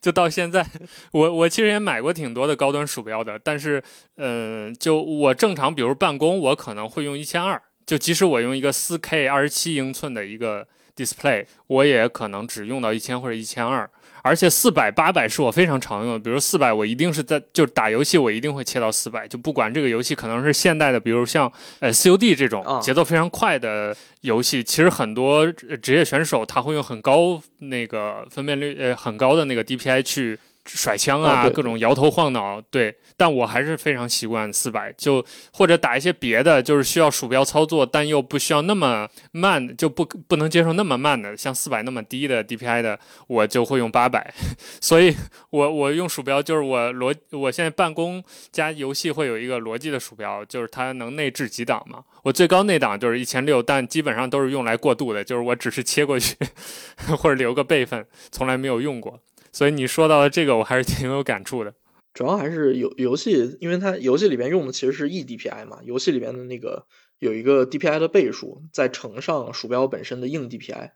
[0.00, 0.66] 就到现在，
[1.12, 3.82] 我我其实也买过挺多的高端鼠标的，但是，
[4.16, 10.66] 嗯，就我正常，比如办公，我可能会用一千二，就即使我用一个四 K 二十七英寸的一个。
[10.98, 13.88] Display 我也可能只用到一千或者一千二，
[14.22, 16.18] 而且四百八百是我非常常用的。
[16.18, 30.38] 比如四百，我一定是在就打游戏，我一定会切到四百，就不管这个游戏可能是现代的，比如像呃 COD 这种节奏非常快的游戏，其实很多职业选手他会用很高那个分辨率呃很高的那个 DPI 去。
[30.76, 44.34] 甩枪啊，各种摇头晃脑，对，但我还是非常习惯四百，就或者打一些别的，就是需要鼠标操作，但又不需要那么慢，就不不能接受那么慢的，像四百那么低的 DPI 的，我就会用八百。
[44.80, 45.14] 所以，
[45.50, 56.36] 我我用鼠标就是我逻，我现在办公加游戏会有一个逻辑的鼠标，就是它能内置几档嘛，我最高那档就是一千六，但基本上都是用来过渡的，就是我只是切过去
[57.16, 59.18] 或者留个备份，从来没有用过。
[59.58, 61.74] 所以你说到的这个，我还是挺有感触的。
[62.14, 66.86] 主要还是游游戏，因为它游戏里边用的其实是 eDPI 嘛，游戏里边的那个
[67.18, 70.92] 有一个 DPI 的倍数，再乘上鼠标本身的硬 DPI。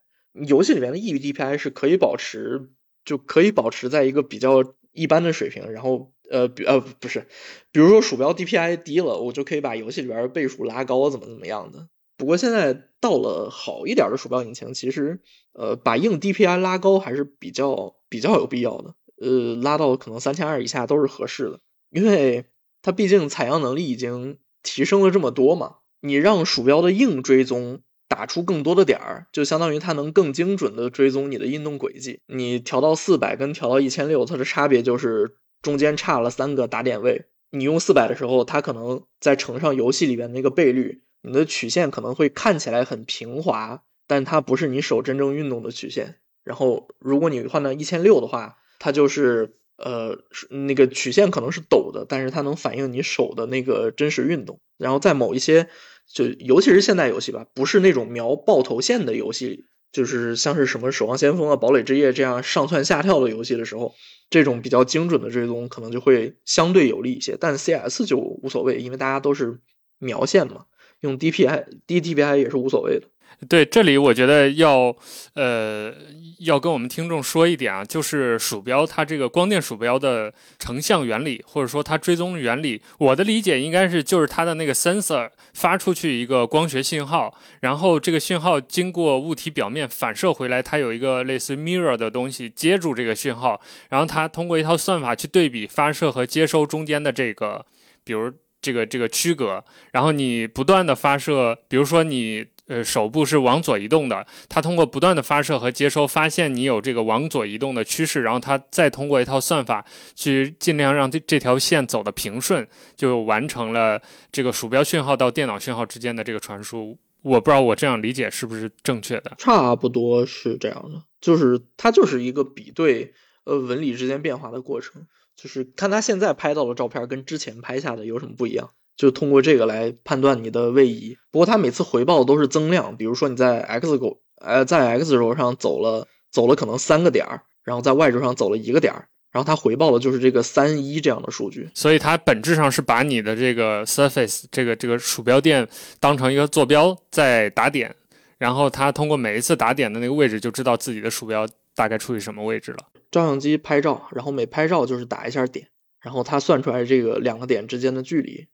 [0.47, 2.71] 游戏里边的 eDPI 是可以保持，
[3.05, 5.73] 就可以保持在一个比较一般的水平。
[5.73, 7.27] 然后呃，比呃，不是，
[7.73, 11.89] 比如说鼠标 DPI 低了，我就可以把游戏里边的倍数拉高，怎么怎么样的。
[12.17, 15.21] 不过现在到了好一点的鼠标引擎，其实
[15.53, 17.97] 呃，把硬 DPI 拉高还是比较。
[18.13, 22.45] 比较有必要的，呃，拉到可能三千二以下都是合适的，因为
[22.83, 25.77] 它毕竟采样能力已经提升了这么多嘛。
[26.03, 32.21] 你让鼠标的硬追踪打出更多的点儿，就相当于它能更精准的追踪你的运动轨迹。
[32.27, 37.25] 你调到四百跟调到一千六，它的差别就是中间差了三个打点位。
[37.51, 46.17] 你用四百的时候，它可能再乘上游戏里边那个倍率，你的曲线可能会看起来很平滑，但它不是你手真正运动的曲线。
[46.45, 50.19] 然后，如果你换到一千六的话，它就是呃，
[50.51, 54.61] 那个曲线可能是陡的，但是它能反映你手的那个真实运动。
[54.77, 55.69] 然后在某一些，
[56.13, 63.95] 就尤其是现代游戏吧，不是那种瞄爆头线的游戏，就是像是什么《守望先锋》啊、《堡垒之夜》这样上蹿下跳的游戏的时候，
[64.29, 67.37] 这种比较精准的追踪可能就会相对有利一些。
[67.39, 69.61] 但 CS 就无所谓，因为大家都是
[69.99, 70.67] 瞄线嘛，
[71.03, 73.07] 用 DPI 低 DPI 也是无所谓的。
[73.49, 74.95] 对，这里我觉得要，
[75.35, 75.93] 呃，
[76.41, 97.67] 要跟我们听众说一点啊，就是鼠标它这个光电鼠标的成像原理，或者说它追踪原理，我的理解应该是就是它的那个 sensor 发出去一个光学信号，然后这个信号经过物体表面反射回来，它有一个类似 mirror 的东西接住这个信号，然后它通过一套算法去对比发射和接收中间的这个，
[98.05, 98.31] 比如
[98.63, 102.47] 这个这个区隔，然后你不断的发射，比如说你。
[102.69, 112.67] 呃，手部是往左移动的，它通过不断的发射和接收，发现你有这个往左移动的趋势，然后它再通过一套算法去尽量让这这条线走的平顺，
[112.97, 116.97] 就完成了这个鼠标讯号到电脑讯号之间的这个传输。
[117.23, 119.33] 我不知道我这样理解是不是正确的？
[119.37, 123.13] 差不多是这样的，就是它就是一个比对
[123.45, 125.05] 呃纹理之间变化的过程，
[125.43, 128.71] 就是看它现在拍到的照片跟之前拍下的有什么不一样。
[128.95, 131.17] 就通过这个来判断你的位移。
[131.31, 141.69] 不过它每次回报都是增量，比如说你在 x 轴呃在 x 轴上走了走了可能三个点儿，然后在 y 轴上走了一个点儿，然后它回报的就是这个三一这样的数据。
[141.75, 145.67] 所以它本质上是把你的这个 surface 这个这个鼠标垫
[145.99, 147.93] 当成一个坐标在打点，
[148.39, 152.79] 然后它通过每一次打点的那个位置就知道自己的鼠标大概处于什么位置了。
[153.13, 155.69] 照相机拍照，然后每拍照就是打一下点，
[156.01, 158.49] 然后它算出来这个两个点之间的距离。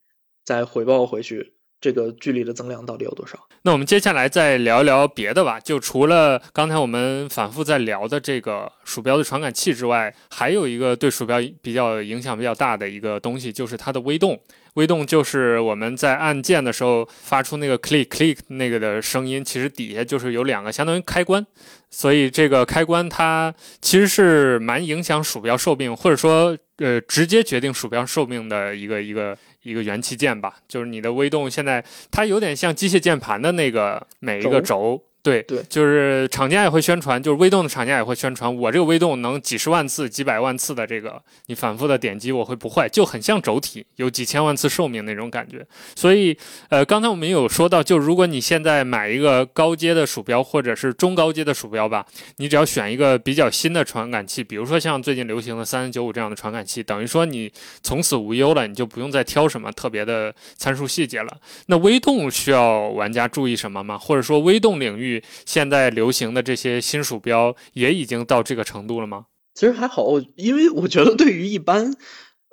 [0.45, 3.39] 再回报回去，这个距离的增量到底有多少？
[3.63, 5.61] 那我们接下来再聊一聊别的吧。
[5.61, 14.41] 就除了刚才我们反复在聊的这个鼠标的传感器之外，还有一个对鼠标比较影响比较大的一个东西，就是它的微动。
[14.79, 21.45] 微动就是我们在按键的时候发出那个 click click 那个的声音，其实底下就是有两个相当于开关，
[21.91, 23.53] 所以这个开关它
[23.83, 29.37] 其实是蛮影响鼠标寿命，或者说呃直接决定鼠标寿命的一个一个。
[29.64, 35.03] 一个元器件吧，就是你的微动，现在它有点像机械键盘的那个每一个轴。
[35.23, 45.66] 对对，就是厂家也会宣传，就是微动的厂家也会宣传，我这个微动能几十万次、几百万次的这个你反复的点击，我会不坏，就很像轴体，有几千万次寿命那种感觉。
[45.95, 46.35] 所以，
[46.71, 52.07] 呃，刚才我们有说到，就如果你现在买一个高阶的鼠标或者是中高阶的鼠标吧，
[52.37, 57.53] 你只要选一个比较新的传感器，比如说像最近流行的三三九五这样的传感器，等于说你
[57.83, 61.37] 从此无忧了，你就不用再挑什么特别的参数细节了。
[61.66, 63.99] 那微动需要玩家注意什么吗？
[63.99, 65.08] 或者说微动领域？
[65.45, 69.27] 现在流行的这些新鼠标也已经到这个程度了吗？
[69.55, 71.97] 其实还好，因为我觉得对于一般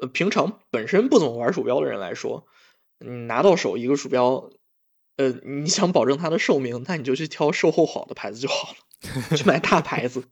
[0.02, 2.48] 呃平常本身不怎么玩鼠标的人来说，
[3.00, 4.50] 你拿到手一个鼠标，
[5.18, 8.78] 呃，你想保证它的寿命，那你就去挑售后好的牌子就好了，
[9.38, 10.24] 去买大牌子，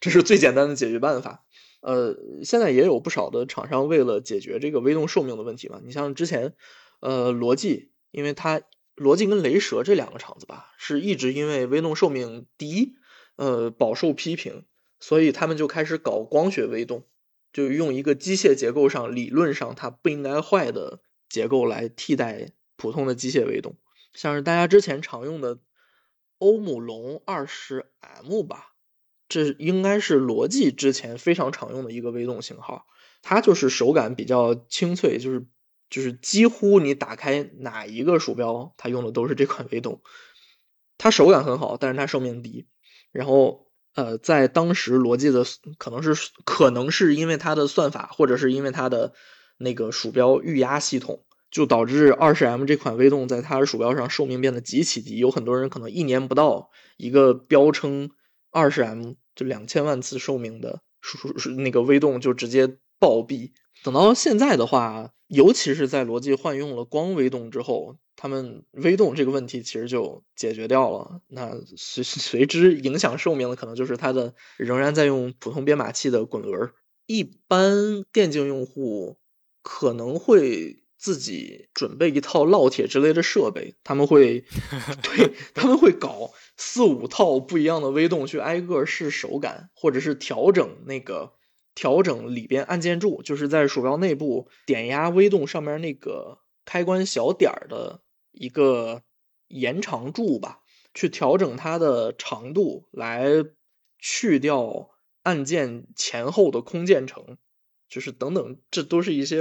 [0.00, 1.44] 这是最简单的解决办法。
[1.82, 6.54] 呃，现在也有不少的厂商为了解决这个微动寿命的问题嘛，你像之前
[7.00, 8.62] 呃罗技，因为它。
[8.94, 12.96] 罗技跟雷蛇这两个厂子吧，是一直因为微动寿命低，
[13.36, 14.66] 呃，饱受批评，
[15.00, 17.06] 所以他们就开始搞光学微动，
[17.52, 23.76] 就用一个机械结构上理论上它不应该坏的结构来替代普通的机械微动，
[24.12, 25.58] 像是大家之前常用的
[26.38, 28.74] 欧姆龙二十 M 吧，
[29.26, 32.84] 这应该是罗技之前非常常用的一个微动型号，
[33.22, 35.46] 它就是手感比较清脆，就是。
[35.92, 40.00] 就是几乎你打开哪一个鼠标，它用的都是这款微动，
[40.96, 42.66] 它手感很好，但是它寿命低。
[43.12, 45.44] 然后，呃，在当时罗技的
[45.76, 49.12] 可能是可能是因为它的算法，或者是因为它的
[49.58, 55.18] 那个鼠标预压系统，就导致二十 M 这款微动在它的鼠标上寿命变得极其低。
[55.18, 58.08] 有很多人可能一年不到，一个标称
[58.50, 63.50] 二十 M 就两千万次寿命的鼠鼠那个微动就直接暴毙。
[63.82, 65.12] 等到现在的话。
[65.28, 71.22] 尤其是在逻辑换用了光微动之后，他们微动这个问题其实就解决掉了。
[71.28, 76.70] 那随 随之影响寿命的，可能就是它的仍然在用普通编码器的滚轮。
[77.06, 79.16] 一般电竞用户
[79.62, 84.44] 可能会自己准备一套烙铁之类的设备，他们会
[85.02, 91.32] 对他们会搞四五套不一样的微动去挨个试手感，或者是调整那个。
[91.74, 99.02] 调整里边按键柱，就是在鼠标内部点压微动上面那个开关小点儿的一个
[99.48, 100.60] 延长柱吧，
[100.94, 103.26] 去调整它的长度，来
[103.98, 104.90] 去掉
[105.22, 107.38] 按键前后的空键程，
[107.88, 109.38] 就是等等，这都是一些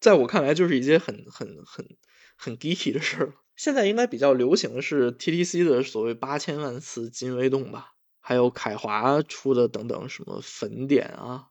[0.00, 1.96] 在我看来就是一些很很很
[2.36, 3.34] 很 geeky 的事儿。
[3.56, 11.47] 现在应该比较流行的是 TTC 的所谓八千万次金微动吧，还有凯华出的等等什么粉点啊。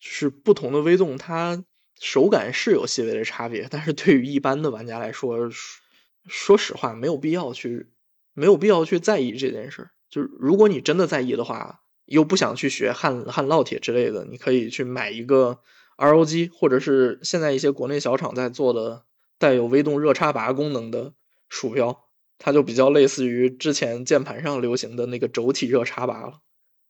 [0.00, 1.64] 就是不同的微动，它
[2.00, 5.50] 手感是有细微的差别，但是对于一般的玩家来说，
[6.26, 7.88] 说实话没有必要去，
[8.34, 9.90] 没有必要去在意这件事。
[10.08, 15.58] 就是如果你真的在意的话，又不想去学焊焊烙铁之类的，你可以去买一个
[15.96, 19.04] ROG，或者是现在一些国内小厂在做的
[19.38, 21.12] 带有微动热插拔功能的
[21.48, 22.04] 鼠标，
[22.38, 26.40] 它就比较类似于之前键盘上流行的那个轴体热插拔了。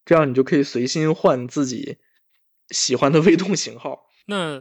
[0.05, 1.97] 这样你就可以随心换自己。
[2.71, 4.61] 喜欢的微动型号， 那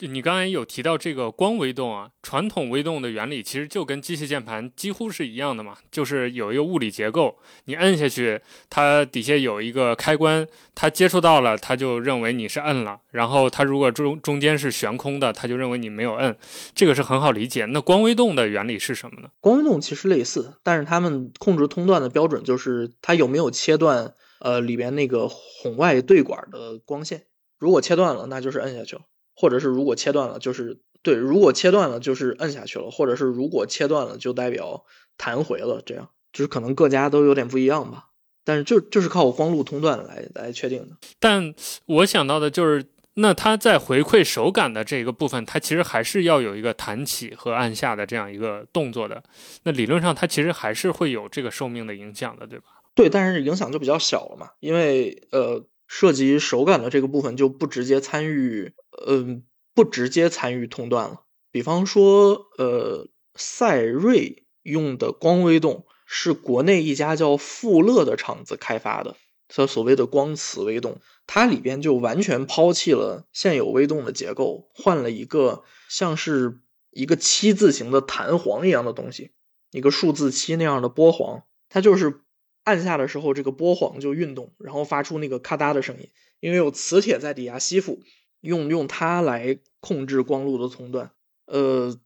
[0.00, 16.36] 你刚才有提到这个光微动啊，传统微动的原理其实就跟机械键盘几乎是一样的嘛，就是有一个物理结构，你摁下去，它底下有一个开关，它接触到了，它就认为你是摁了，然后它如果中中间是悬空的，它就认为你没有摁，
[16.74, 17.64] 这个是很好理解。
[17.66, 19.28] 那光微动的原理是什么呢？
[19.40, 27.26] 光微动其实类似，但是他们控制通断的标准就是它有没有切断呃里边那个红外对管的光线。
[27.58, 29.02] 如果切断了，那就是摁下去了；
[29.34, 34.84] 或者是如果切断了，就是对，如果切断了就是摁下去了，或者是如果切断了就代表
[35.16, 38.06] 弹回了，这样就是可能各家都有点不一样吧。
[38.46, 40.96] 但是就就是靠光路通断来来确定的。
[41.18, 41.54] 但
[41.86, 42.84] 我想到的就是，
[43.14, 49.22] 那它在回馈手感的这个部分，它其实还是要有一个弹起和按下的这样一个动作的。
[49.62, 52.64] 那理论上它其实还是会有这个寿命的影响的，对吧？
[52.94, 58.72] 对，但是影响就比较小了嘛，因为呃，涉及手感的这个部分就不直接参与，
[59.06, 59.42] 嗯，
[59.74, 61.22] 不直接参与通断了。
[61.50, 65.86] 比方说，呃，赛睿用的光微动。
[66.06, 69.16] 是国内一家叫富乐的厂子开发的，
[69.48, 76.60] 它所谓的光磁微动，它里边就完全抛弃了现有微动的结构，换了一个像是
[76.90, 79.30] 一个七字形的弹簧一样的东西，
[79.70, 82.20] 一个数字七那样的波簧，它就是
[82.64, 86.10] 按下的时候，这个波簧就运动，然后发出那个咔嗒的声音，
[86.40, 88.00] 因为有磁铁在底下吸附，
[88.40, 91.12] 用用它来控制光路的从断，
[91.46, 91.98] 呃。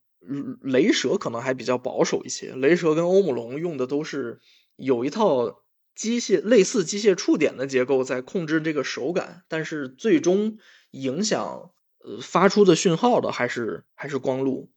[0.61, 4.41] 雷蛇可能还比较保守一些，雷蛇跟欧姆龙用的都是
[4.77, 5.63] 有一套
[5.95, 10.59] 机械类似机械触点的结构在控制这个手感，但是最终
[10.91, 11.71] 影响
[12.05, 14.71] 呃发出的讯号的还是还是光路，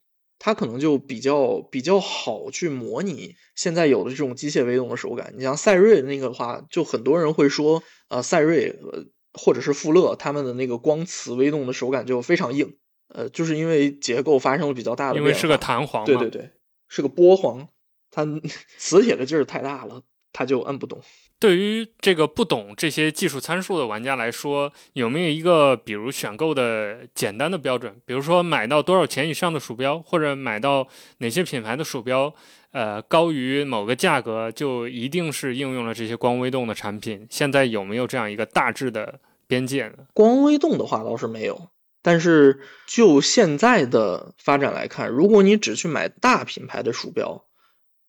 [0.44, 5.32] 它可能就比较比较好去模拟现在有的这种机械微动的手感。
[5.36, 12.76] 你像赛睿那个的话，就很多人会说，呃，赛睿呃或者是富勒他们的那个光磁微动的手感就非常硬。
[13.06, 16.50] 呃，就是因为结构发生了比较大的变化，因为是个弹簧，对对对，
[16.88, 17.68] 是个波簧，
[18.10, 18.26] 它
[18.78, 21.00] 磁铁的劲儿太大了，它就摁不动。
[21.42, 28.00] 对于这个不懂这些技术参数的玩家来说，有没有一个比如选购的简单的标准？
[28.06, 30.86] 比如说买到多少钱以上的鼠标，或者买到
[31.18, 32.32] 哪些品牌的鼠标，
[32.70, 37.26] 呃，高于某个价格就一定是应用了这些光微动的产品？
[37.28, 39.18] 现在有没有这样一个大致的
[39.48, 39.94] 边界呢？
[40.14, 41.70] 光微动的话倒是没有。
[42.02, 47.46] 但是就现在的发展来看，如果你只去买大品牌的鼠标，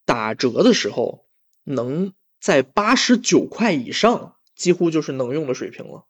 [0.06, 1.26] 打折的时候
[1.64, 2.14] 能
[2.44, 6.04] 在八十九块以上，几乎就是能用的水平了。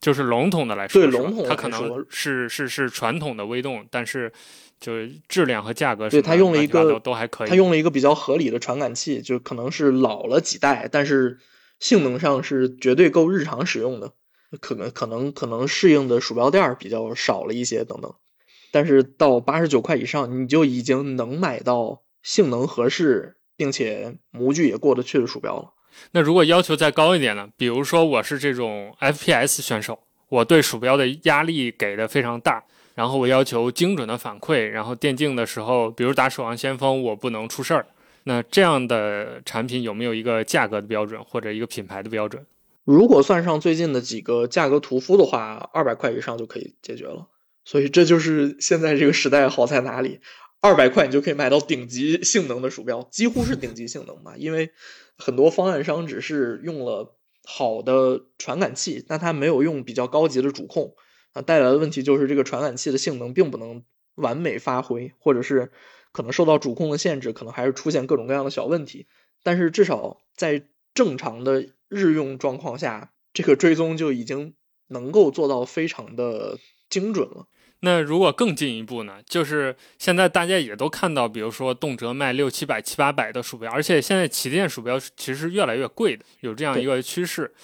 [0.00, 4.32] 就是笼统的来说，对笼统它可能是是是传统的微动，但是
[4.80, 11.40] 就是质量和价格，对它用了一个都还可以，它用了一个比较合理的传感器，就可能是老了几代，但是
[11.78, 14.14] 性能上是绝对够日常使用的。
[14.62, 18.14] 可能可能可能适应的鼠标垫比较少了一些等等，
[18.72, 25.72] 但是到八十九块以上，你就已经能买到性能合适并且模具也过得去的鼠标了。
[26.12, 27.48] 那如果要求再高一点呢？
[27.56, 29.98] 比如说我是这种 FPS 选手，
[30.28, 32.62] 我对鼠标的压力给的非常大，
[32.94, 37.86] 然后我要求精准的反馈，然后电竞的时候，比如打守望先锋，我不能出事儿。
[38.24, 42.44] 那这样的产品有没有一个价格的标准或者一个品牌的标准？
[42.84, 47.28] 如果算上最近的几个价格屠夫的话，二百块以上就可以解决了。
[47.64, 50.20] 所以这就是现在这个时代好在哪里，
[50.66, 54.34] 二百块你就可以买到顶级性能的鼠标，几乎是顶级性能吧。
[54.36, 54.72] 因为
[55.16, 60.94] 很多方案商只是用了好的传感器，但它没有用比较高级的主控
[61.32, 63.84] 啊，带来的问题就是这个传感器的性能并不能
[64.16, 65.70] 完美发挥，或者是
[66.12, 69.06] 可能受到主控的限制，可能还是出现各种各样的小问题。
[69.42, 71.68] 但是至少在正常的。
[71.88, 74.54] 日用状况下，这个追踪就已经
[74.88, 76.58] 能够做到非常的
[76.90, 77.46] 精准了。
[77.86, 79.18] 那如果更进一步呢？
[79.24, 87.54] 就是现在大家也都看到，比如说动辄卖六七百、七八百的鼠标，而且现在旗舰鼠标其实越来越贵的，有这样一个趋势。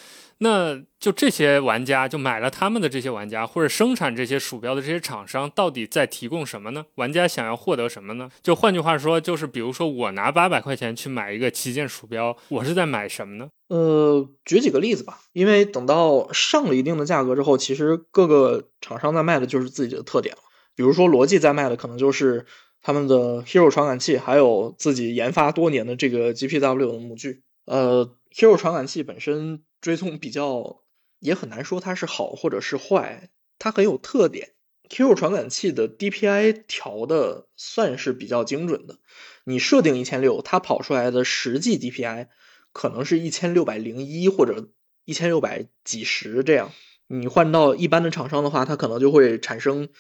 [0.43, 6.85] 那就这些玩家就买了他们的这些玩家，或者生产这些鼠标的这些厂商，到底在提供什么呢？
[6.97, 8.29] 玩家想要获得什么呢？
[8.43, 13.49] 就换句话说，就是比如说我拿八百块钱去买一个旗舰鼠标，我是在买什么呢？
[13.69, 15.21] 呃，举几个例子吧。
[15.33, 20.43] 因为等到上了一定的价格之后，其实各个厂商在卖的就是自己的特点了。
[20.75, 22.45] 比如说罗技在卖的可能就是
[22.83, 27.43] 他们的 Hero 传感器，还有自己研发多年的这个 GPW 的模具。
[27.65, 30.81] 呃 Q 传感器本身追踪比较。
[31.23, 34.55] 也很难说它是好或者是坏，它很有特点。
[34.91, 38.99] Q 传感器的 DPI 调的算是比较精准的，
[39.45, 42.27] 你设定一千六，它跑出来的实际 DPI
[42.73, 44.71] 可能是一千六百零一或者
[45.05, 46.73] 一千六百几十这样。
[47.07, 49.91] 你换到一般的厂商的话，它可能就会产生，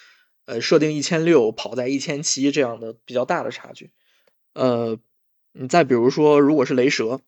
[0.46, 3.92] 呃，设定一千六跑在一千七这样的比较大的差距。
[4.54, 4.98] 呃，
[5.52, 7.20] 你再比如说，如果是雷蛇，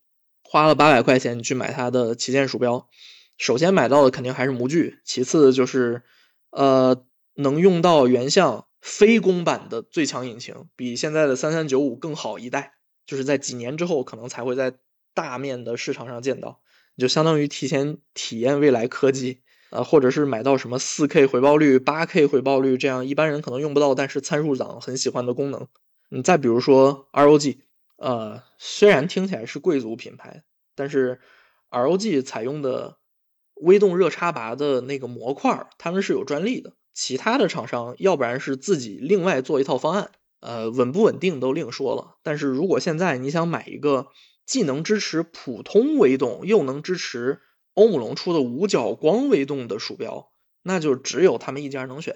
[0.54, 2.88] 花了八百块钱你去买它的旗舰鼠标。
[3.36, 6.04] 首先买到的肯定还是模具，其次就是，
[6.52, 12.74] 呃，能用到原相非公版的最强引擎，比现在的三三九五更好一代，
[13.04, 14.74] 就是在几年之后可能才会在
[15.12, 16.60] 大面的市场上见到，
[16.96, 19.40] 就相当于提前体验未来科技。
[19.70, 25.66] 呃，或者是买到什么四 K 回报率、八 K 回报率这样一般人可能用不到，但是参数党很喜欢的功能。
[26.10, 27.56] 你再比如说 ROG，
[28.04, 30.44] 呃，虽然听起来是贵族品牌，
[30.74, 31.20] 但是
[31.70, 32.98] ROG 采用的
[33.54, 36.74] 微动热插拔的那个模块，他们是有专利的。
[36.92, 42.18] 其他的厂商要不然是自己另外做一套方案，呃，稳不稳定都另说了。
[42.22, 44.08] 但是如果现在你想买一个
[44.44, 47.40] 既能支持普通微动，又能支持
[47.72, 50.30] 欧姆龙出的五角光微动的鼠标，
[50.62, 52.14] 那就只有他们一家能选。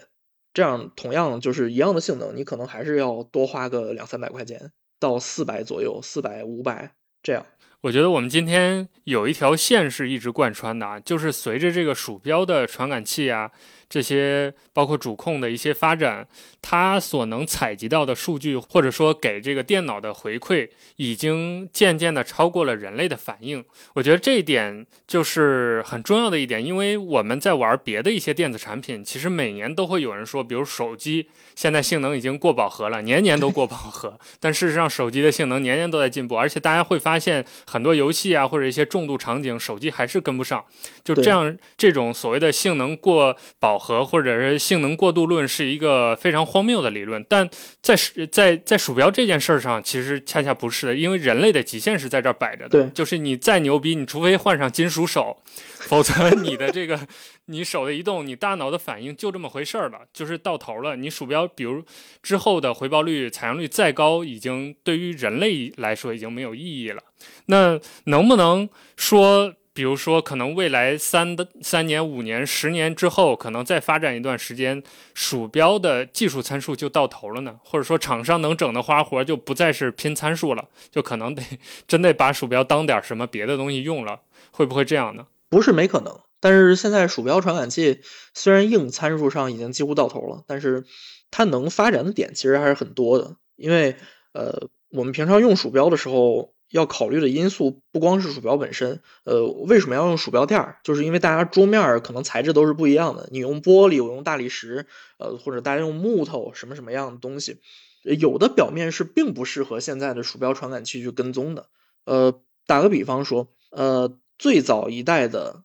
[0.52, 6.92] 这样同样就是一样的性能，你可能还是要多花个两三百块钱到四百左右，四百五百
[7.22, 7.44] 这样。
[7.82, 13.50] 我觉得我们今天有一条线是一直贯穿的啊，就是随着这个鼠标的传感器啊。
[13.88, 16.28] 这些包括主控的一些发展，
[16.60, 23.64] 它所能采集到的数据，或者说给这个电脑的回馈，已经渐渐的超过了人类的反应。
[23.94, 34.18] 我觉得这一点就是很重要的一点，因为我们在玩别的一些电子产品，其实每年都会有人说，比如手机现在性能已经过饱和了，年年都过饱和。
[34.38, 40.62] 但事实上，手机的性能年年都在进步，而且大家会发现很多游戏啊，或者一些重度场景，手机还是跟不上。
[41.02, 43.77] 就这样，这种所谓的性能过饱。
[43.78, 47.48] 和或者是性能过渡论是一个非常荒谬的理论，但
[47.80, 47.94] 在
[48.32, 52.70] 在在鼠标这件事上，其实恰恰不是的，因为人类的极限是在这儿摆着的。
[52.70, 55.36] 对，就是你再牛逼，你除非换上金属手，
[55.76, 56.98] 否则 你的这个
[57.46, 60.96] 你手的移动，你大脑的反应就这么回事儿了，就是到头了。
[60.96, 61.84] 你鼠标比如
[62.22, 67.02] 之后的回报率、采样率再高，已经对于人类来说已经没有意义了。
[67.46, 69.54] 那能不能说？
[69.78, 74.82] 比如说，可能未来三的三年、五年、十年之后，可能再发展一段时间，
[75.14, 77.60] 鼠标的技术参数就到头了呢？
[77.62, 81.40] 或者说，厂商能整的花活就不再是拼参数了，就可能得
[81.86, 84.22] 真得把鼠标当点什么别的东西用了？
[84.50, 85.28] 会不会这样呢？
[85.48, 88.00] 不是没可能，但是现在鼠标传感器
[88.34, 90.84] 虽然硬参数上已经几乎到头了，但是
[91.30, 93.36] 它能发展的点其实还是很多的。
[93.54, 93.94] 因为
[94.32, 96.52] 呃，我们平常用鼠标的时候。
[96.70, 100.78] 要考虑的因素不光是鼠标本身，呃，为什么要用鼠标垫儿？
[100.84, 104.86] 就是因为大家桌面可能材质都是不一样的，你用玻璃，我用大理石，
[105.18, 107.60] 呃，或者大家用木头，什么什么样的东西，
[108.02, 111.68] 有的表面是并不适合现在的鼠标传感器去跟踪的。
[112.04, 115.62] 呃，打个比方说，呃，最早一代的，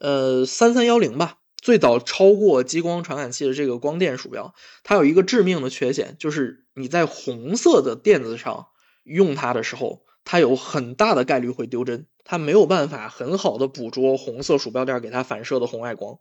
[0.00, 8.66] 呃，三三幺零吧，最早超过激光传感器的这个光电鼠标，它有一个致命的缺陷，就是你在红色的垫子上
[9.04, 10.04] 用它的时候。
[10.26, 16.18] 它有很大的概率会丢帧，它没有办法很好的捕捉红色鼠标垫给它反射的红外光，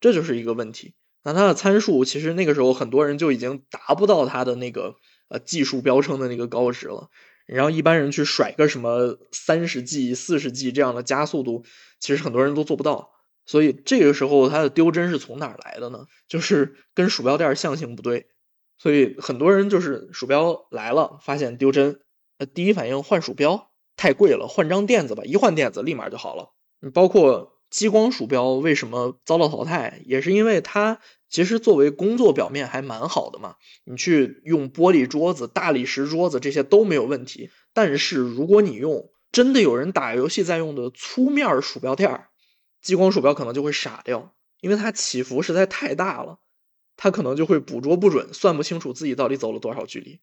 [0.00, 0.94] 这就是一个问题。
[1.22, 4.94] 那它的参数其实那个时候很多人就已经达不到它的那个
[5.28, 7.10] 呃技术标称的那个高值了。
[7.46, 11.64] 然后一般人去甩个什么三十 G、四十 G 这样的加速度，
[12.00, 13.10] 其实很多人都做不到。
[13.44, 16.06] 所以这个时候它的丢帧是从哪来的呢？
[16.26, 18.28] 就是跟鼠标垫相性不对。
[18.78, 22.00] 所以很多人就是鼠标来了，发现丢帧。
[22.38, 26.52] 呃，第一反应换鼠标太贵了，换张垫子吧，一换垫子立马就好了。
[26.80, 33.56] 你包括激光鼠标为什么遭到淘汰，也是因为它其实作为工作表面还蛮好的嘛。
[33.84, 37.50] 你去用玻璃桌子、大理石桌子这些都没有问题。
[37.72, 42.28] 但是如果你用真的有人打游戏在用的粗面鼠标垫儿，
[42.82, 46.38] 激光鼠标可能就会傻掉，因为它起伏实在太大了，
[46.96, 50.20] 它可能就会捕捉不准，算不清楚自己到底走了多少距离。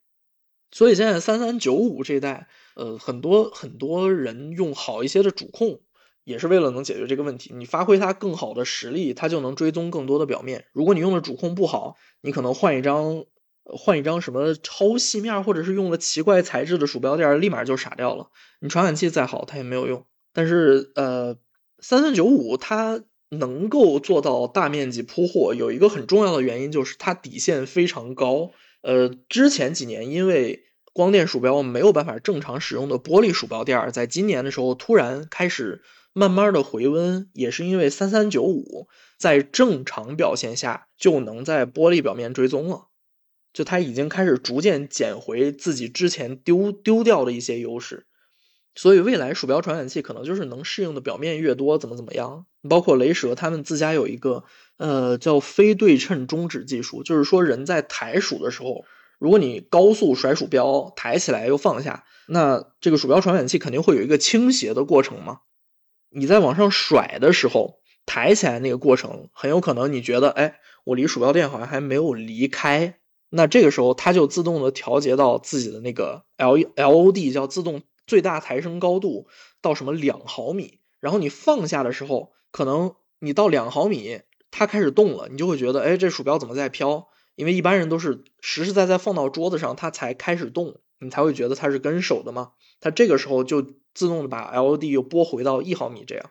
[0.73, 5.79] 所以现在三三九五这一代，呃，很多很多人用好一些的主控，
[6.23, 7.53] 也是为了能解决这个问题。
[7.55, 10.65] 你发挥它更好的实力，它就能追踪更多的表面。
[10.73, 13.23] 如果你用的主控不好，你可能换一张，
[13.63, 18.29] 换一张什么超细面，或者是用了奇怪材质的鼠标垫，立马就傻掉了。
[18.59, 20.03] 你传感器再好，它也没有用。
[20.33, 21.37] 但是，呃，
[21.77, 28.49] 三三九五它能够做到大面积铺货，有一个很重要的原因就是它底线非常高。
[28.83, 35.81] 呃，之前几年因为光电鼠标没有办法正常使用的玻璃鼠标垫，在今年的时候突然开始
[36.11, 42.89] 慢慢的回温，也是因为三三九五在正常表现下就能在玻璃表面追踪了，
[43.53, 48.05] 就它已经开始逐渐捡回自己之前丢丢掉的一些优势。
[48.75, 52.45] 所以未来鼠标传感器可能就是能适应的表面越多，怎么怎么样。
[52.67, 54.45] 包括雷蛇他们自家有一个
[54.83, 58.83] 呃叫非对称中指技术，就是说人在抬鼠的时候，
[59.17, 65.39] 如果你高速甩鼠标，抬起来又放下，那这个鼠标传感器肯定会有一个倾斜的过程嘛。
[66.09, 77.81] 你在往上甩的时候，抬起来那个过程很有可能你觉得，哎，我离鼠标垫好像还没有离开，那这个时候它就自动的调节到自己的那个 L L O D 叫自动。
[78.05, 79.27] 最大抬升高度
[79.61, 84.19] 到什么两毫米，然后你放下的时候，可能你到两毫米，
[84.55, 87.07] 它开始动了，你就会觉得，哎，这鼠标怎么在飘？
[87.35, 92.51] 因为一般人都是实实在在放到桌子上，它才开始动，你才会觉得它是跟手的嘛。
[92.79, 93.63] 它这个时候就
[93.95, 96.29] 自动的把 LED 又拨回到一毫米这样。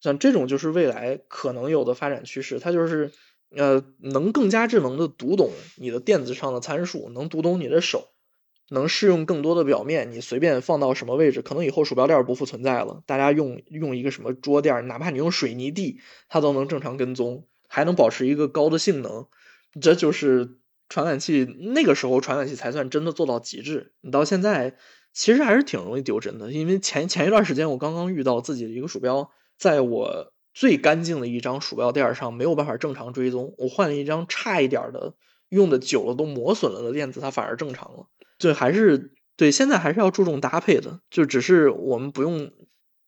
[0.00, 3.10] 像这种就是未来可能有的发展趋势，它就是
[3.56, 8.10] 呃能更加智能的读懂你的电子上的参数，能读懂你的手，
[8.70, 15.98] 能适用更多的表面，你随便放到什么位置，可能以后鼠标垫不复存在了，大家用用一个什么桌垫，哪怕你用水泥地，
[16.28, 19.26] 它都能正常跟踪，还能保持一个高的性能，
[19.82, 20.58] 这就是
[20.88, 21.44] 传感器
[21.74, 23.94] 那个时候传感器才算真的做到极致。
[24.00, 24.76] 你到现在
[25.12, 29.28] 其实还是挺容易丢帧的，因为前前一段时间我刚刚遇到自己的一个鼠标。
[29.56, 35.14] 在我最干净的一张鼠标垫上没有办法正常追踪，我换了一张差一点的，
[35.48, 38.06] 用的久了都磨损了的垫子，它反而正常了。
[38.38, 42.52] 就，还是对，现在还是要注重搭配的，就只是我们不用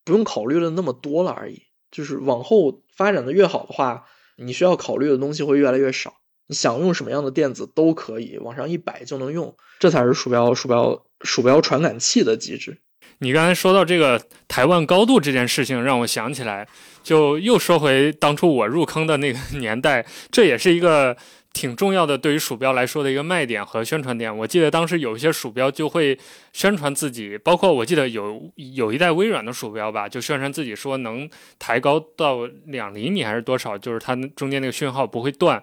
[0.03, 1.63] 不用考虑的那么多了而已。
[1.89, 4.05] 就是往后发展的越好的话，
[4.37, 6.13] 你需要考虑的东西会越来越少。
[6.47, 12.79] 你想用什么样的电子都可以，往上一摆就能用，这才是鼠标鼠标鼠标传感器的机制。
[13.19, 16.67] 你刚才说到这个台湾高度这件事情，让我想起来，
[17.03, 21.17] 就又说回当初我入坑的那个年代，这也是一个
[21.53, 24.35] 挺重要的对于鼠标来说的一个卖点和宣传点。
[24.35, 26.17] 我记得当时有一些鼠标就会
[26.53, 35.61] 宣传自己，包括我记得有有一代微软的鼠标吧，就宣传自己说能抬高到两厘米还是多少，就是它中间那个讯号不会断。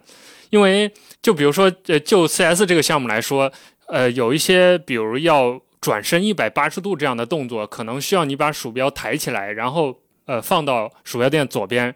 [0.51, 0.91] 因为
[1.23, 3.51] 就比如说，呃，就 CS 这个项目来说，
[3.87, 5.61] 呃，有一些比如要。
[5.85, 11.95] 转身一百八十度这样的动作，可能需要你把鼠标抬起来，然后呃放到鼠标垫左边，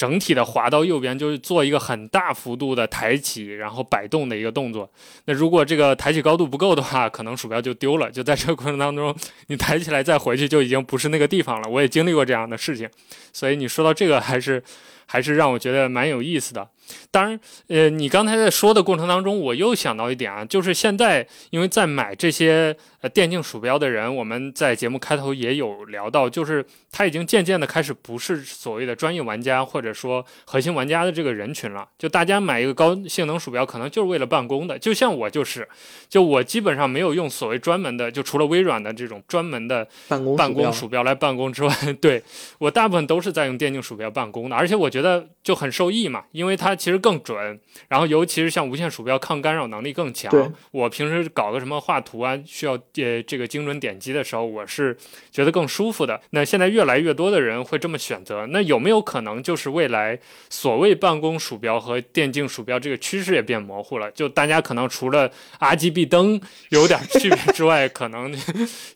[0.00, 4.90] 整体的滑到右边，就是做一个很大幅度的抬起，然后摆动的一个动作。
[5.26, 8.10] 那如果这个抬起高度不够的话，可能鼠标就丢了。
[8.10, 9.14] 就在这个过程当中，
[9.48, 11.68] 你抬起来再回去就已经不是那个地方了。
[11.68, 12.88] 我也经历过这样的事情，
[13.30, 14.62] 所以你说到这个还是
[15.04, 16.66] 还是让我觉得蛮有意思的。
[17.10, 31.86] 当然，呃，你刚才在说的过程当中，我又想到一点啊，就是现在因为在买这些呃电竞鼠标的人，我们在节目开头也有聊到，就是他已经渐渐的开始不是所谓的专业玩家或者说核心玩家的这个人群了。
[31.98, 34.78] 就大家买一个高性能鼠标，可能就是为了办公的。
[34.78, 35.68] 就像我就是，
[36.08, 42.22] 就我基本上没有用所谓专门的，就除了微软的这种专门的办公办公鼠标来办公之外， 对
[42.58, 46.79] 我大部分都是在用电竞鼠标办公的，而且我觉得就很受益嘛，因为它。
[46.80, 50.32] 其实更准，然后尤其是像无线鼠标，抗干扰能力更强。
[50.70, 54.96] 我平时搞个什么画图啊，需要呃这个精准点击的时候，我是
[55.30, 56.18] 觉得更舒服的。
[56.30, 60.18] 那现在越来越多的人会这么选择，那有没有可能就是未来
[60.48, 64.10] 所谓办公鼠标和电竞鼠标这个趋势也变模糊了？
[64.12, 68.34] 就大家可能除了 RGB 灯 有点区别之外，可能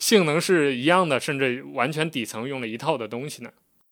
[0.00, 3.50] 性能是一样的，甚至完全底层用了一套的东西呢？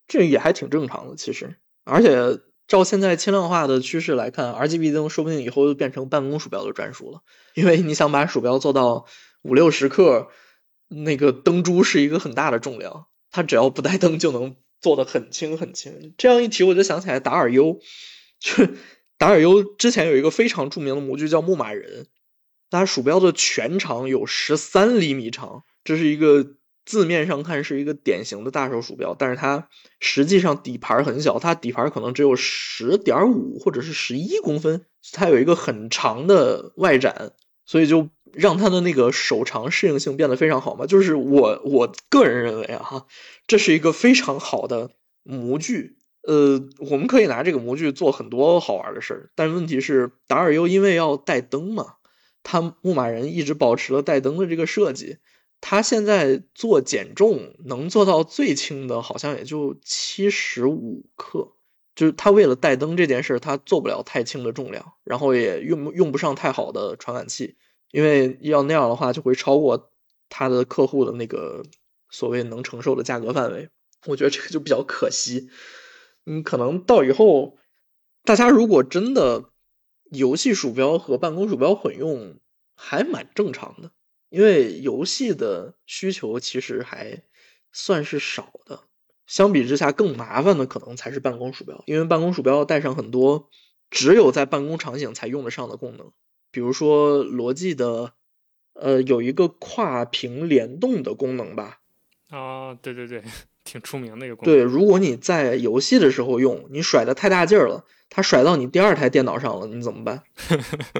[0.09, 2.41] 这也还挺正常的，其实，而且。
[2.73, 7.21] 照现在轻量化的趋势来看，RGB 灯说不定以后就变成办公鼠标的专属了。
[7.53, 9.05] 因为你想把鼠标做到
[9.43, 10.29] 五六十克，
[10.89, 16.15] 那个灯珠是一个很大的重量，它只要不带灯就能做的很轻很轻。
[16.17, 17.79] 这样一提，我就想起来达尔优，
[18.41, 18.67] 就
[19.19, 22.07] 达尔优之前有一个非常著名的模具叫牧马人，
[22.71, 26.55] 它鼠标的全长有十三厘米长，这是一个。
[26.85, 29.69] 字面上看是一个典型的大手鼠标，但是它
[30.01, 37.33] 实际上底盘很小，它底盘可能只有十点五或者是十一公分，它有一个很长的外展，
[37.65, 40.87] 所以就让它的那个手长适应性变得非常好嘛。
[40.87, 43.07] 就是我我个人认为啊，哈，
[43.47, 44.91] 这是一个非常好的
[45.23, 46.61] 模具，呃，
[46.91, 51.95] 我们可以拿这个模具做很多好玩的事儿，但问题是达尔优因为要带灯嘛，
[52.43, 55.19] 它牧马人一直保持了带灯的这个设计。
[55.63, 61.53] 他现在做减重能做到最轻的，好像也就七十五克。
[61.95, 67.57] 就是他为了带灯这件事，他做不了太轻的重量，然后也用用不上太好的传感器，
[67.93, 69.91] 因为要那样的话，就会超过
[70.29, 71.63] 他的客户的那个
[72.11, 73.69] 所谓能承受的价格范围。
[74.07, 75.49] 我觉得这个就比较可惜。
[76.27, 77.57] 嗯，可能到以后，
[78.25, 79.51] 大家如果真的
[80.11, 82.41] 游戏鼠标和办公鼠标混用，
[82.75, 83.93] 还蛮正常的。
[84.33, 87.23] 因为游戏的需求其实还
[87.71, 88.81] 算是少的，
[89.27, 93.51] 相比之下更麻烦的可能才是办公鼠标，因为办公鼠标要带上很多
[93.91, 96.11] 只有在办公场景才用得上的功能，
[96.51, 98.15] 比如说罗技的，
[98.73, 101.81] 呃，有一个跨屏联动的功能吧。
[102.31, 103.23] 啊，对对对，
[103.65, 104.55] 挺出名的一个功能。
[104.55, 110.23] 对，如果你在游戏的时候用，你甩的太大劲儿了，它甩到你第二台电脑上了，你怎么办？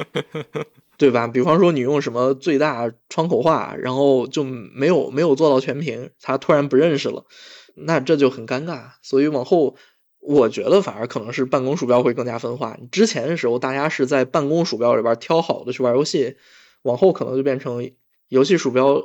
[0.99, 1.27] 对吧？
[1.27, 7.25] 比方说你用什么最大窗口化，然后就没有没有做到全屏，它突然不认识了，
[7.75, 8.91] 那这就很尴尬。
[9.03, 9.75] 所以往后，
[10.21, 12.79] 我觉得反而可能是办公鼠标会更加分化。
[12.93, 16.37] 之前的时候，大家是在办公鼠标里边挑好的去玩游戏，
[16.83, 17.91] 往后可能就变成
[18.29, 19.03] 游戏鼠标，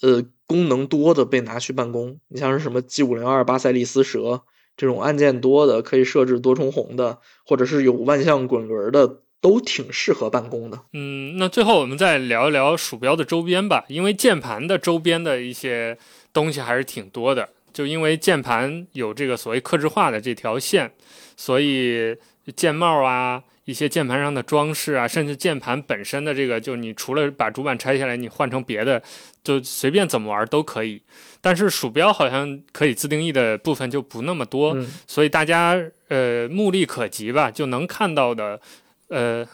[0.00, 2.18] 呃，功能多的被拿去办公。
[2.28, 4.42] 你像是什么 G 五零二巴塞利斯蛇
[4.76, 10.80] 这种按键多的，可以设置多重红的，或者是有万向滚轮的，都挺适合办公的。
[10.92, 15.96] 嗯，那最后我们再聊一聊鼠标的周边吧，因为键盘的周边的一些
[16.32, 17.48] 东西还是挺多的。
[17.72, 20.92] 就因为键盘有这个所谓克制化的这条线，
[21.36, 22.16] 所以
[22.54, 29.02] 键帽啊，一些键盘上的装饰啊，甚至键盘本身的这个，就你除了把主板拆下来，你换成别的，
[29.42, 31.02] 就随便怎么玩都可以。
[31.40, 38.60] 但是鼠标好像可以自定义的部分就不那么多，所以大家呃目力可及吧，就能看到的，
[39.08, 39.46] 呃，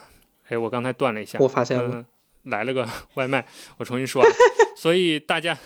[0.48, 2.04] 哎，我刚才断了一下，我发现了，
[2.44, 3.46] 来了个 外卖，
[3.78, 4.24] 我重新说，
[4.76, 5.56] 所以大家。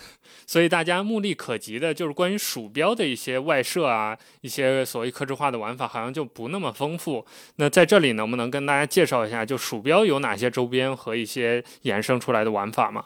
[0.47, 7.25] 所以大家目力可及的就是关于鼠标的一些外设啊，一些所谓克制化的玩法，好像就不那么丰富。
[7.55, 13.05] 那在这里能不能跟大家介绍一下，就鼠标有哪些周边和一些衍生出来的玩法吗？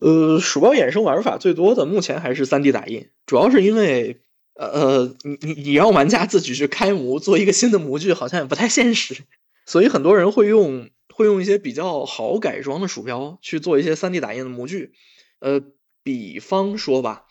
[0.00, 4.20] 呃，鼠标衍生玩法最多的目前还是 3D 打印，主要是因为
[4.54, 9.16] 呃呃，你你你让玩家自己去开模做一个新的模具，好像也不太现实，
[9.64, 14.92] 所以很多人会用会用一些比较好改装的鼠标去做一些 3D 打印的模具，
[15.40, 15.62] 呃。
[16.08, 17.26] 比方说吧，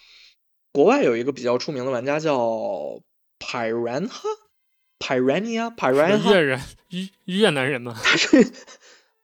[0.72, 3.02] 国外有一个比较出名的玩家叫
[3.40, 7.96] Piranha，Piranha，Piranha，越人越越南人吗？
[8.06, 8.38] 他是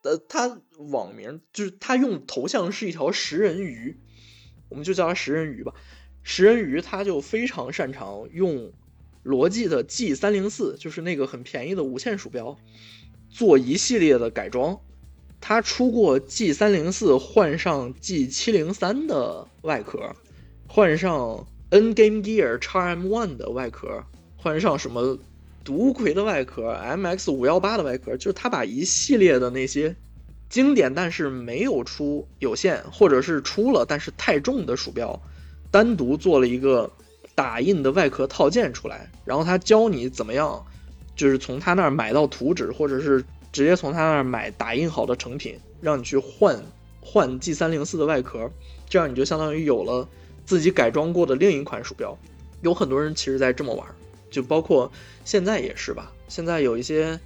[0.01, 3.99] 呃，他网名就是他用头像是一条食人鱼，
[4.70, 5.76] 我们就叫他食人鱼吧。
[6.24, 8.74] 食人鱼他就非常擅长用
[9.22, 12.58] 罗技的 G 三零四，就是那个很便宜的无线鼠标，
[13.30, 14.82] 做一系列的改装。
[15.46, 20.00] 它出过 G 三零四换上 G 七零三的外壳，
[20.70, 24.06] 换上 N Game Gear x M One 的外壳，
[24.38, 25.20] 换上什么
[25.66, 29.94] 独魁的外壳，MX 五幺八的外壳，就是他把一系列的那些
[30.48, 35.22] 经典但是没有出有线，或者是出了但是太重的鼠标，
[35.70, 36.89] 单独做了一个
[37.36, 40.66] 打印的外壳套件出来，然后他教你怎么样，
[41.18, 43.22] 就是从他那儿买到图纸，或者是。
[43.54, 46.60] 直接从他那儿买打印好的成品，让你去换
[46.99, 48.49] 换 G 三零四的外壳，
[48.89, 50.10] 这样你就相当于有了
[50.43, 52.18] 自己改装过的另一款鼠标。
[52.62, 53.88] 有很多人其实在这么玩，
[54.32, 54.91] 就包括
[55.24, 56.12] 现在也是吧。
[56.28, 57.20] 现在有一些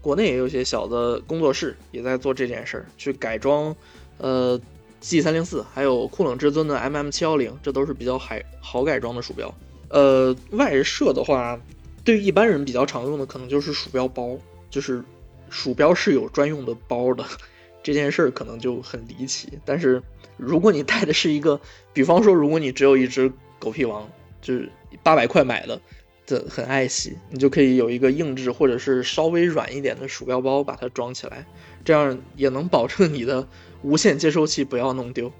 [0.00, 3.76] 国内也有一些小的工作室也在做这件事儿，去改装
[4.16, 4.58] 呃
[5.00, 9.54] G 三零四，还有酷冷至尊的 MM 七幺零，这都是比较好好改装的鼠标。
[9.90, 11.60] 呃，外设的话，
[12.02, 14.38] 对于一般人比较常用的可能就是鼠标包，
[14.70, 15.04] 就是。
[15.50, 17.24] 鼠标是有专用的包的，
[17.82, 19.58] 这件事儿可能就很离奇。
[19.64, 20.02] 但是
[20.36, 21.60] 如果你带的是一个，
[21.92, 24.08] 比方说，如果你只有一只狗屁王，
[24.42, 24.68] 就是
[25.02, 25.80] 八百块买的，
[26.26, 31.46] 这很爱惜，你就可以有一个硬质或者是稍微软一点的鼠标包把它装起来，
[31.84, 33.46] 这样也能保证你的
[33.82, 35.30] 无线接收器不要弄丢。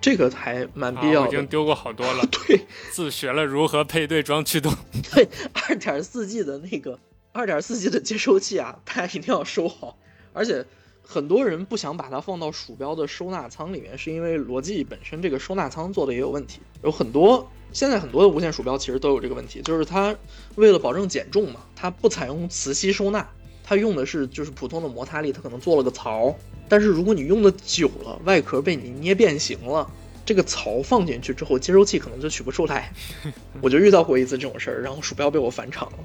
[0.00, 1.28] 这个还蛮必要的。
[1.28, 2.24] 已经丢过好多了。
[2.32, 4.72] 对，自学了如何配对装驱动。
[5.12, 6.98] 对，二点四 G 的那个。
[7.32, 9.96] 二点四 G 的接收器啊， 大家一定要收好。
[10.32, 10.64] 而且
[11.02, 16.60] 很多人不想把它放到鼠标的收纳仓里面，是因为罗技本身这个收纳仓做的也有问题。
[16.82, 20.14] 有很多现在很多的无线鼠标其实都有这个问题，就是它
[20.56, 23.28] 为了保证减重嘛，它不采用磁吸收纳，
[23.62, 26.34] 它用的是就是普通的摩擦力，它可能做了个槽。
[26.68, 29.88] 但是如果你用的久了，外壳被你捏变形了，
[30.24, 32.92] 这个槽放进去之后，接收器可能就取不出来。
[33.60, 35.98] 我就遇到过一次这种事儿，然后鼠标被我返厂了，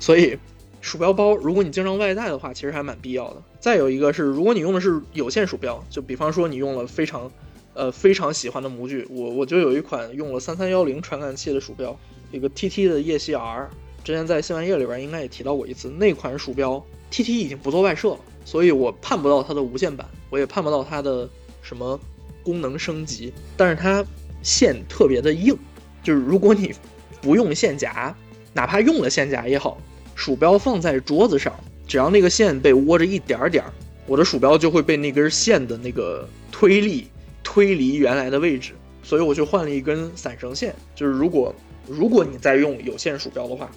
[0.00, 0.38] 所以。
[0.80, 3.42] 鼠标包，如果你经常外带的话，其实还蛮必要的。
[3.60, 7.30] 再有一个是，如果你用的是有线鼠标，就比方说你用了非常，
[7.74, 11.98] 呃非常喜欢的模具，我我就有一款用了三三幺零传感器的鼠标，
[12.30, 13.68] 一个 TT 的夜系 R，
[14.04, 15.90] 之前在新玩意里边应该也提到过一次。
[15.90, 21.28] 那款鼠标 TT 已经不做外设了，所以我盼不到它的无线版，我也盼不到它的
[21.60, 21.98] 什么
[22.44, 23.32] 功能升级。
[23.56, 24.04] 但是它
[24.42, 25.56] 线特别的硬，
[26.02, 26.72] 就是如果你
[27.20, 28.14] 不用线夹，
[28.54, 29.76] 哪怕用了线夹也好。
[30.18, 31.54] 鼠标放在桌子上，
[31.86, 33.72] 只要那个线被窝着一点点儿，
[34.04, 37.06] 我的鼠标就会被那根线的那个推力
[37.44, 38.72] 推离原来的位置，
[39.04, 40.74] 所以我就换了一根散绳线。
[40.92, 41.54] 就是如果
[41.86, 43.70] 如果你在用有线鼠标的话，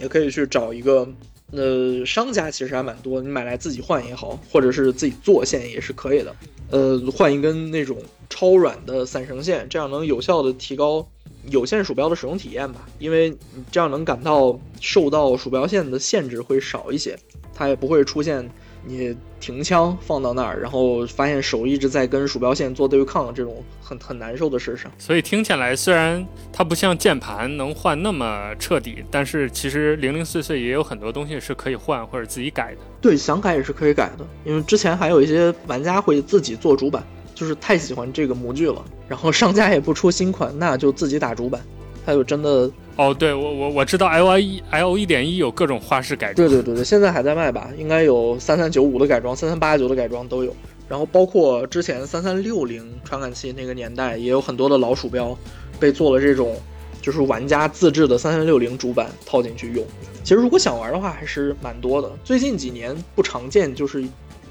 [0.00, 1.08] 也可以去找一个，
[1.52, 6.34] 呃，商家其实还蛮多，你买来自己换也好，或者是自己做线也是可以的。
[6.70, 7.96] 呃，换一根那种
[8.28, 11.06] 超软的散绳线，这样能有效的提高。
[11.50, 17.18] 有线鼠标的使用体验吧，因为你这样能感到受到鼠标线的限制会少一些，
[17.54, 18.48] 它也不会出现
[18.86, 24.90] 你停枪放到那儿，然后发现手一直在跟鼠标线做对抗，这种很很难受的事上。
[24.98, 32.78] 所以听起来，虽然它不像键盘能换那么彻底，但是其实零零碎碎也有很多东西是可以换或者自己改的。
[33.00, 37.02] 对，想改也是可以改的，因为之前还有一些玩家会自己做主板，
[37.34, 41.60] 就是太喜欢这个模具了，然后商家也不出新款，那就自己打主板。
[42.06, 47.70] 他就真的哦，对我我我知道 L I E L 一点一有各种花式改装，对对对对，现在还在卖吧？
[47.78, 50.54] 应该有三三九五的改装，三三八九的改装都有。
[50.86, 55.34] 然后包括之前三三六零传感器那个年代，也有很多的老鼠标
[55.80, 56.54] 被做了这种
[57.00, 59.82] 就是玩家自制的三三六零主板套进去用。
[60.22, 62.10] 其实如果想玩的话，还是蛮多的。
[62.22, 64.04] 最近几年不常见，就是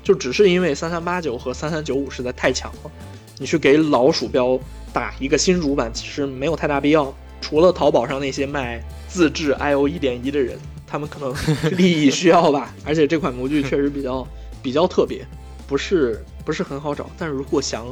[0.04, 2.92] 就只是因为三三八九和三三九五实在太强了，
[3.40, 4.60] 你去给老鼠标
[4.92, 7.12] 打一个新主板，其实没有太大必要。
[7.42, 11.34] 除了淘宝上那些卖自制 I/O 一点一的人，他们可能
[11.78, 12.74] 利益需要吧。
[12.86, 14.28] 而且这款模具确实比较
[14.62, 15.26] 比较特别，
[15.68, 17.10] 不是不是很好找。
[17.18, 17.86] 但是如果想，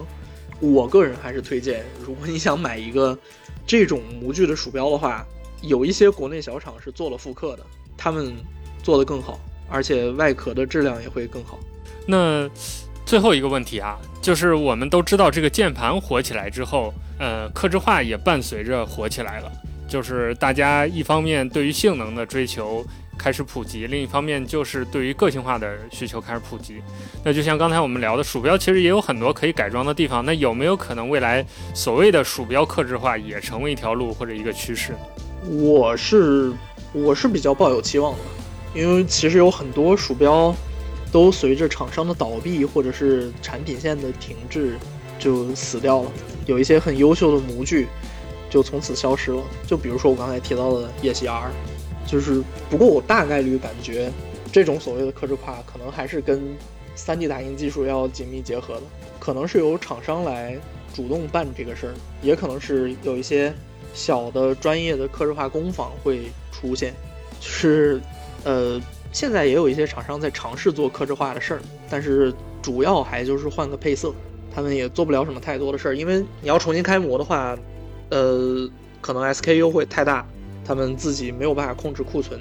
[0.59, 3.17] 我个人还是推荐，如果你想买一个
[3.65, 5.25] 这种模具的鼠标的话，
[5.61, 7.65] 有一些国内小厂是做了复刻的，
[7.97, 8.33] 他们
[8.81, 9.39] 做的更好，
[9.69, 11.59] 而且外壳的质量也会更好。
[12.05, 12.49] 那
[13.05, 16.93] 最后一个问题啊，就是我们都知道这个键盘火起来之后。
[17.23, 19.51] 呃，克制化也伴随着火起来了，
[19.87, 22.83] 就是大家一方面对于性能的追求
[23.15, 26.81] 开始普及，另一方面就是对于个性化的需求开始普及。
[27.23, 30.25] 那就像刚才我们聊的，鼠标其实也有很多可以改装的地方。
[30.25, 31.45] 那有没有可能未来
[31.75, 34.95] 所谓的鼠标克制化也成为一条路或者一个趋势？
[35.47, 36.51] 我是
[36.91, 38.19] 我是比较抱有期望的，
[38.73, 40.51] 因为其实有很多鼠标
[41.11, 44.77] 都随着厂商的倒闭或者是产品线的停滞
[45.19, 46.11] 就死掉了。
[46.45, 47.87] 有一些很优秀的模具，
[48.49, 49.43] 就从此消失了。
[49.67, 51.51] 就比如说我刚才提到的叶西 R，
[52.07, 54.11] 就是不过我大概率感觉，
[54.51, 56.41] 这种所谓的克制化可能还是跟
[56.97, 58.81] 3D 打印技术要紧密结合的。
[59.19, 60.57] 可能是由厂商来
[60.93, 61.93] 主动办这个事儿，
[62.23, 63.53] 也可能是有一些
[63.93, 66.93] 小的专业的克制化工坊会出现。
[67.39, 68.01] 就是
[68.43, 68.81] 呃，
[69.11, 74.13] 现在也有一些厂商在尝试做克制化的事儿，但是主要还就是换个配色。
[74.53, 77.57] 他们也做不了什么太多的事儿，因为你要重新开模的话，
[78.09, 80.27] 呃，可能 SKU 会太大，
[80.65, 82.37] 他们自己没有办法控制库存。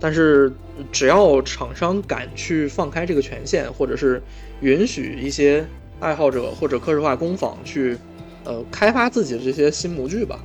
[0.00, 0.52] 但是
[0.90, 4.20] 只要厂商敢去放开这个权限，或者是
[4.62, 5.64] 允许一些
[6.00, 7.96] 爱好者或者克制化工坊去，
[8.42, 10.40] 呃，开发自己的这些新模具吧，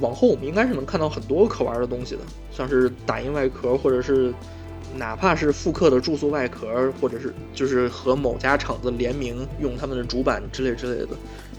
[0.00, 2.20] 往后我们应该是能看到很多可玩的东西的，
[2.52, 4.32] 像是打印外壳，或者是。
[4.96, 11.08] 哪怕是复刻的注塑外壳，或者是就是和某家厂子联名用他们的主板之类之类的，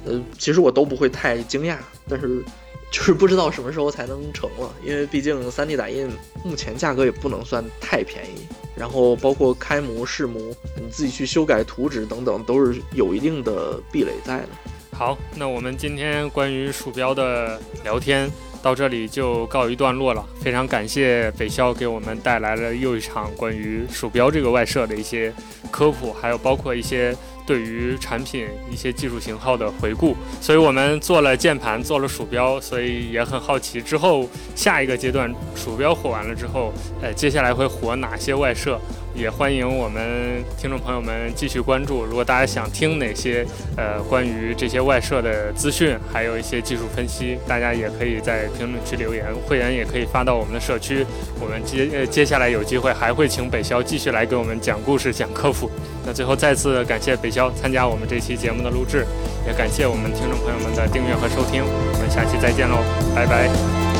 [0.05, 1.77] 呃，其实我都不会太惊讶，
[2.07, 2.43] 但是
[2.91, 6.09] 就是不知道什么时候才能成了，因为毕竟 3D 打印
[6.43, 10.39] 目前价格也不能算太便宜，然后包括开模试模，
[10.75, 14.49] 你自己去修改图纸等等，都是有一定的壁垒在的。
[14.91, 18.31] 好，那我们今天关于鼠标的聊天。
[18.65, 25.31] 到这里就告一段落了，非常感谢北肖给我们带来了又一场关于鼠标这个外设的一些
[25.69, 27.15] 科普，还有包括一些。
[27.47, 38.81] 对于产品一些技术型号的回顾，所以我们做了键盘，做了鼠标，所以也很好奇之后下一个阶段鼠标火完了之后，呃，接下来会火哪些外设？
[39.15, 42.03] 也欢迎我们听众朋友们继续关注。
[42.03, 43.45] 如果大家想听哪些
[43.77, 51.05] 呃关于这些外设的资讯，还有一些技术分析，大家也可以在评论区留言，会员也可以发到我们的社区。
[51.39, 55.71] 我们接呃接下来有机会还会请北肖继续来给我们讲故事、讲科普。
[56.05, 59.05] 那最后再次感谢北肖参加我们这期节目的录制，
[59.47, 62.83] 也感谢我们听众朋友们的订阅和收听，我们下期再见喽，
[63.15, 63.94] 拜拜。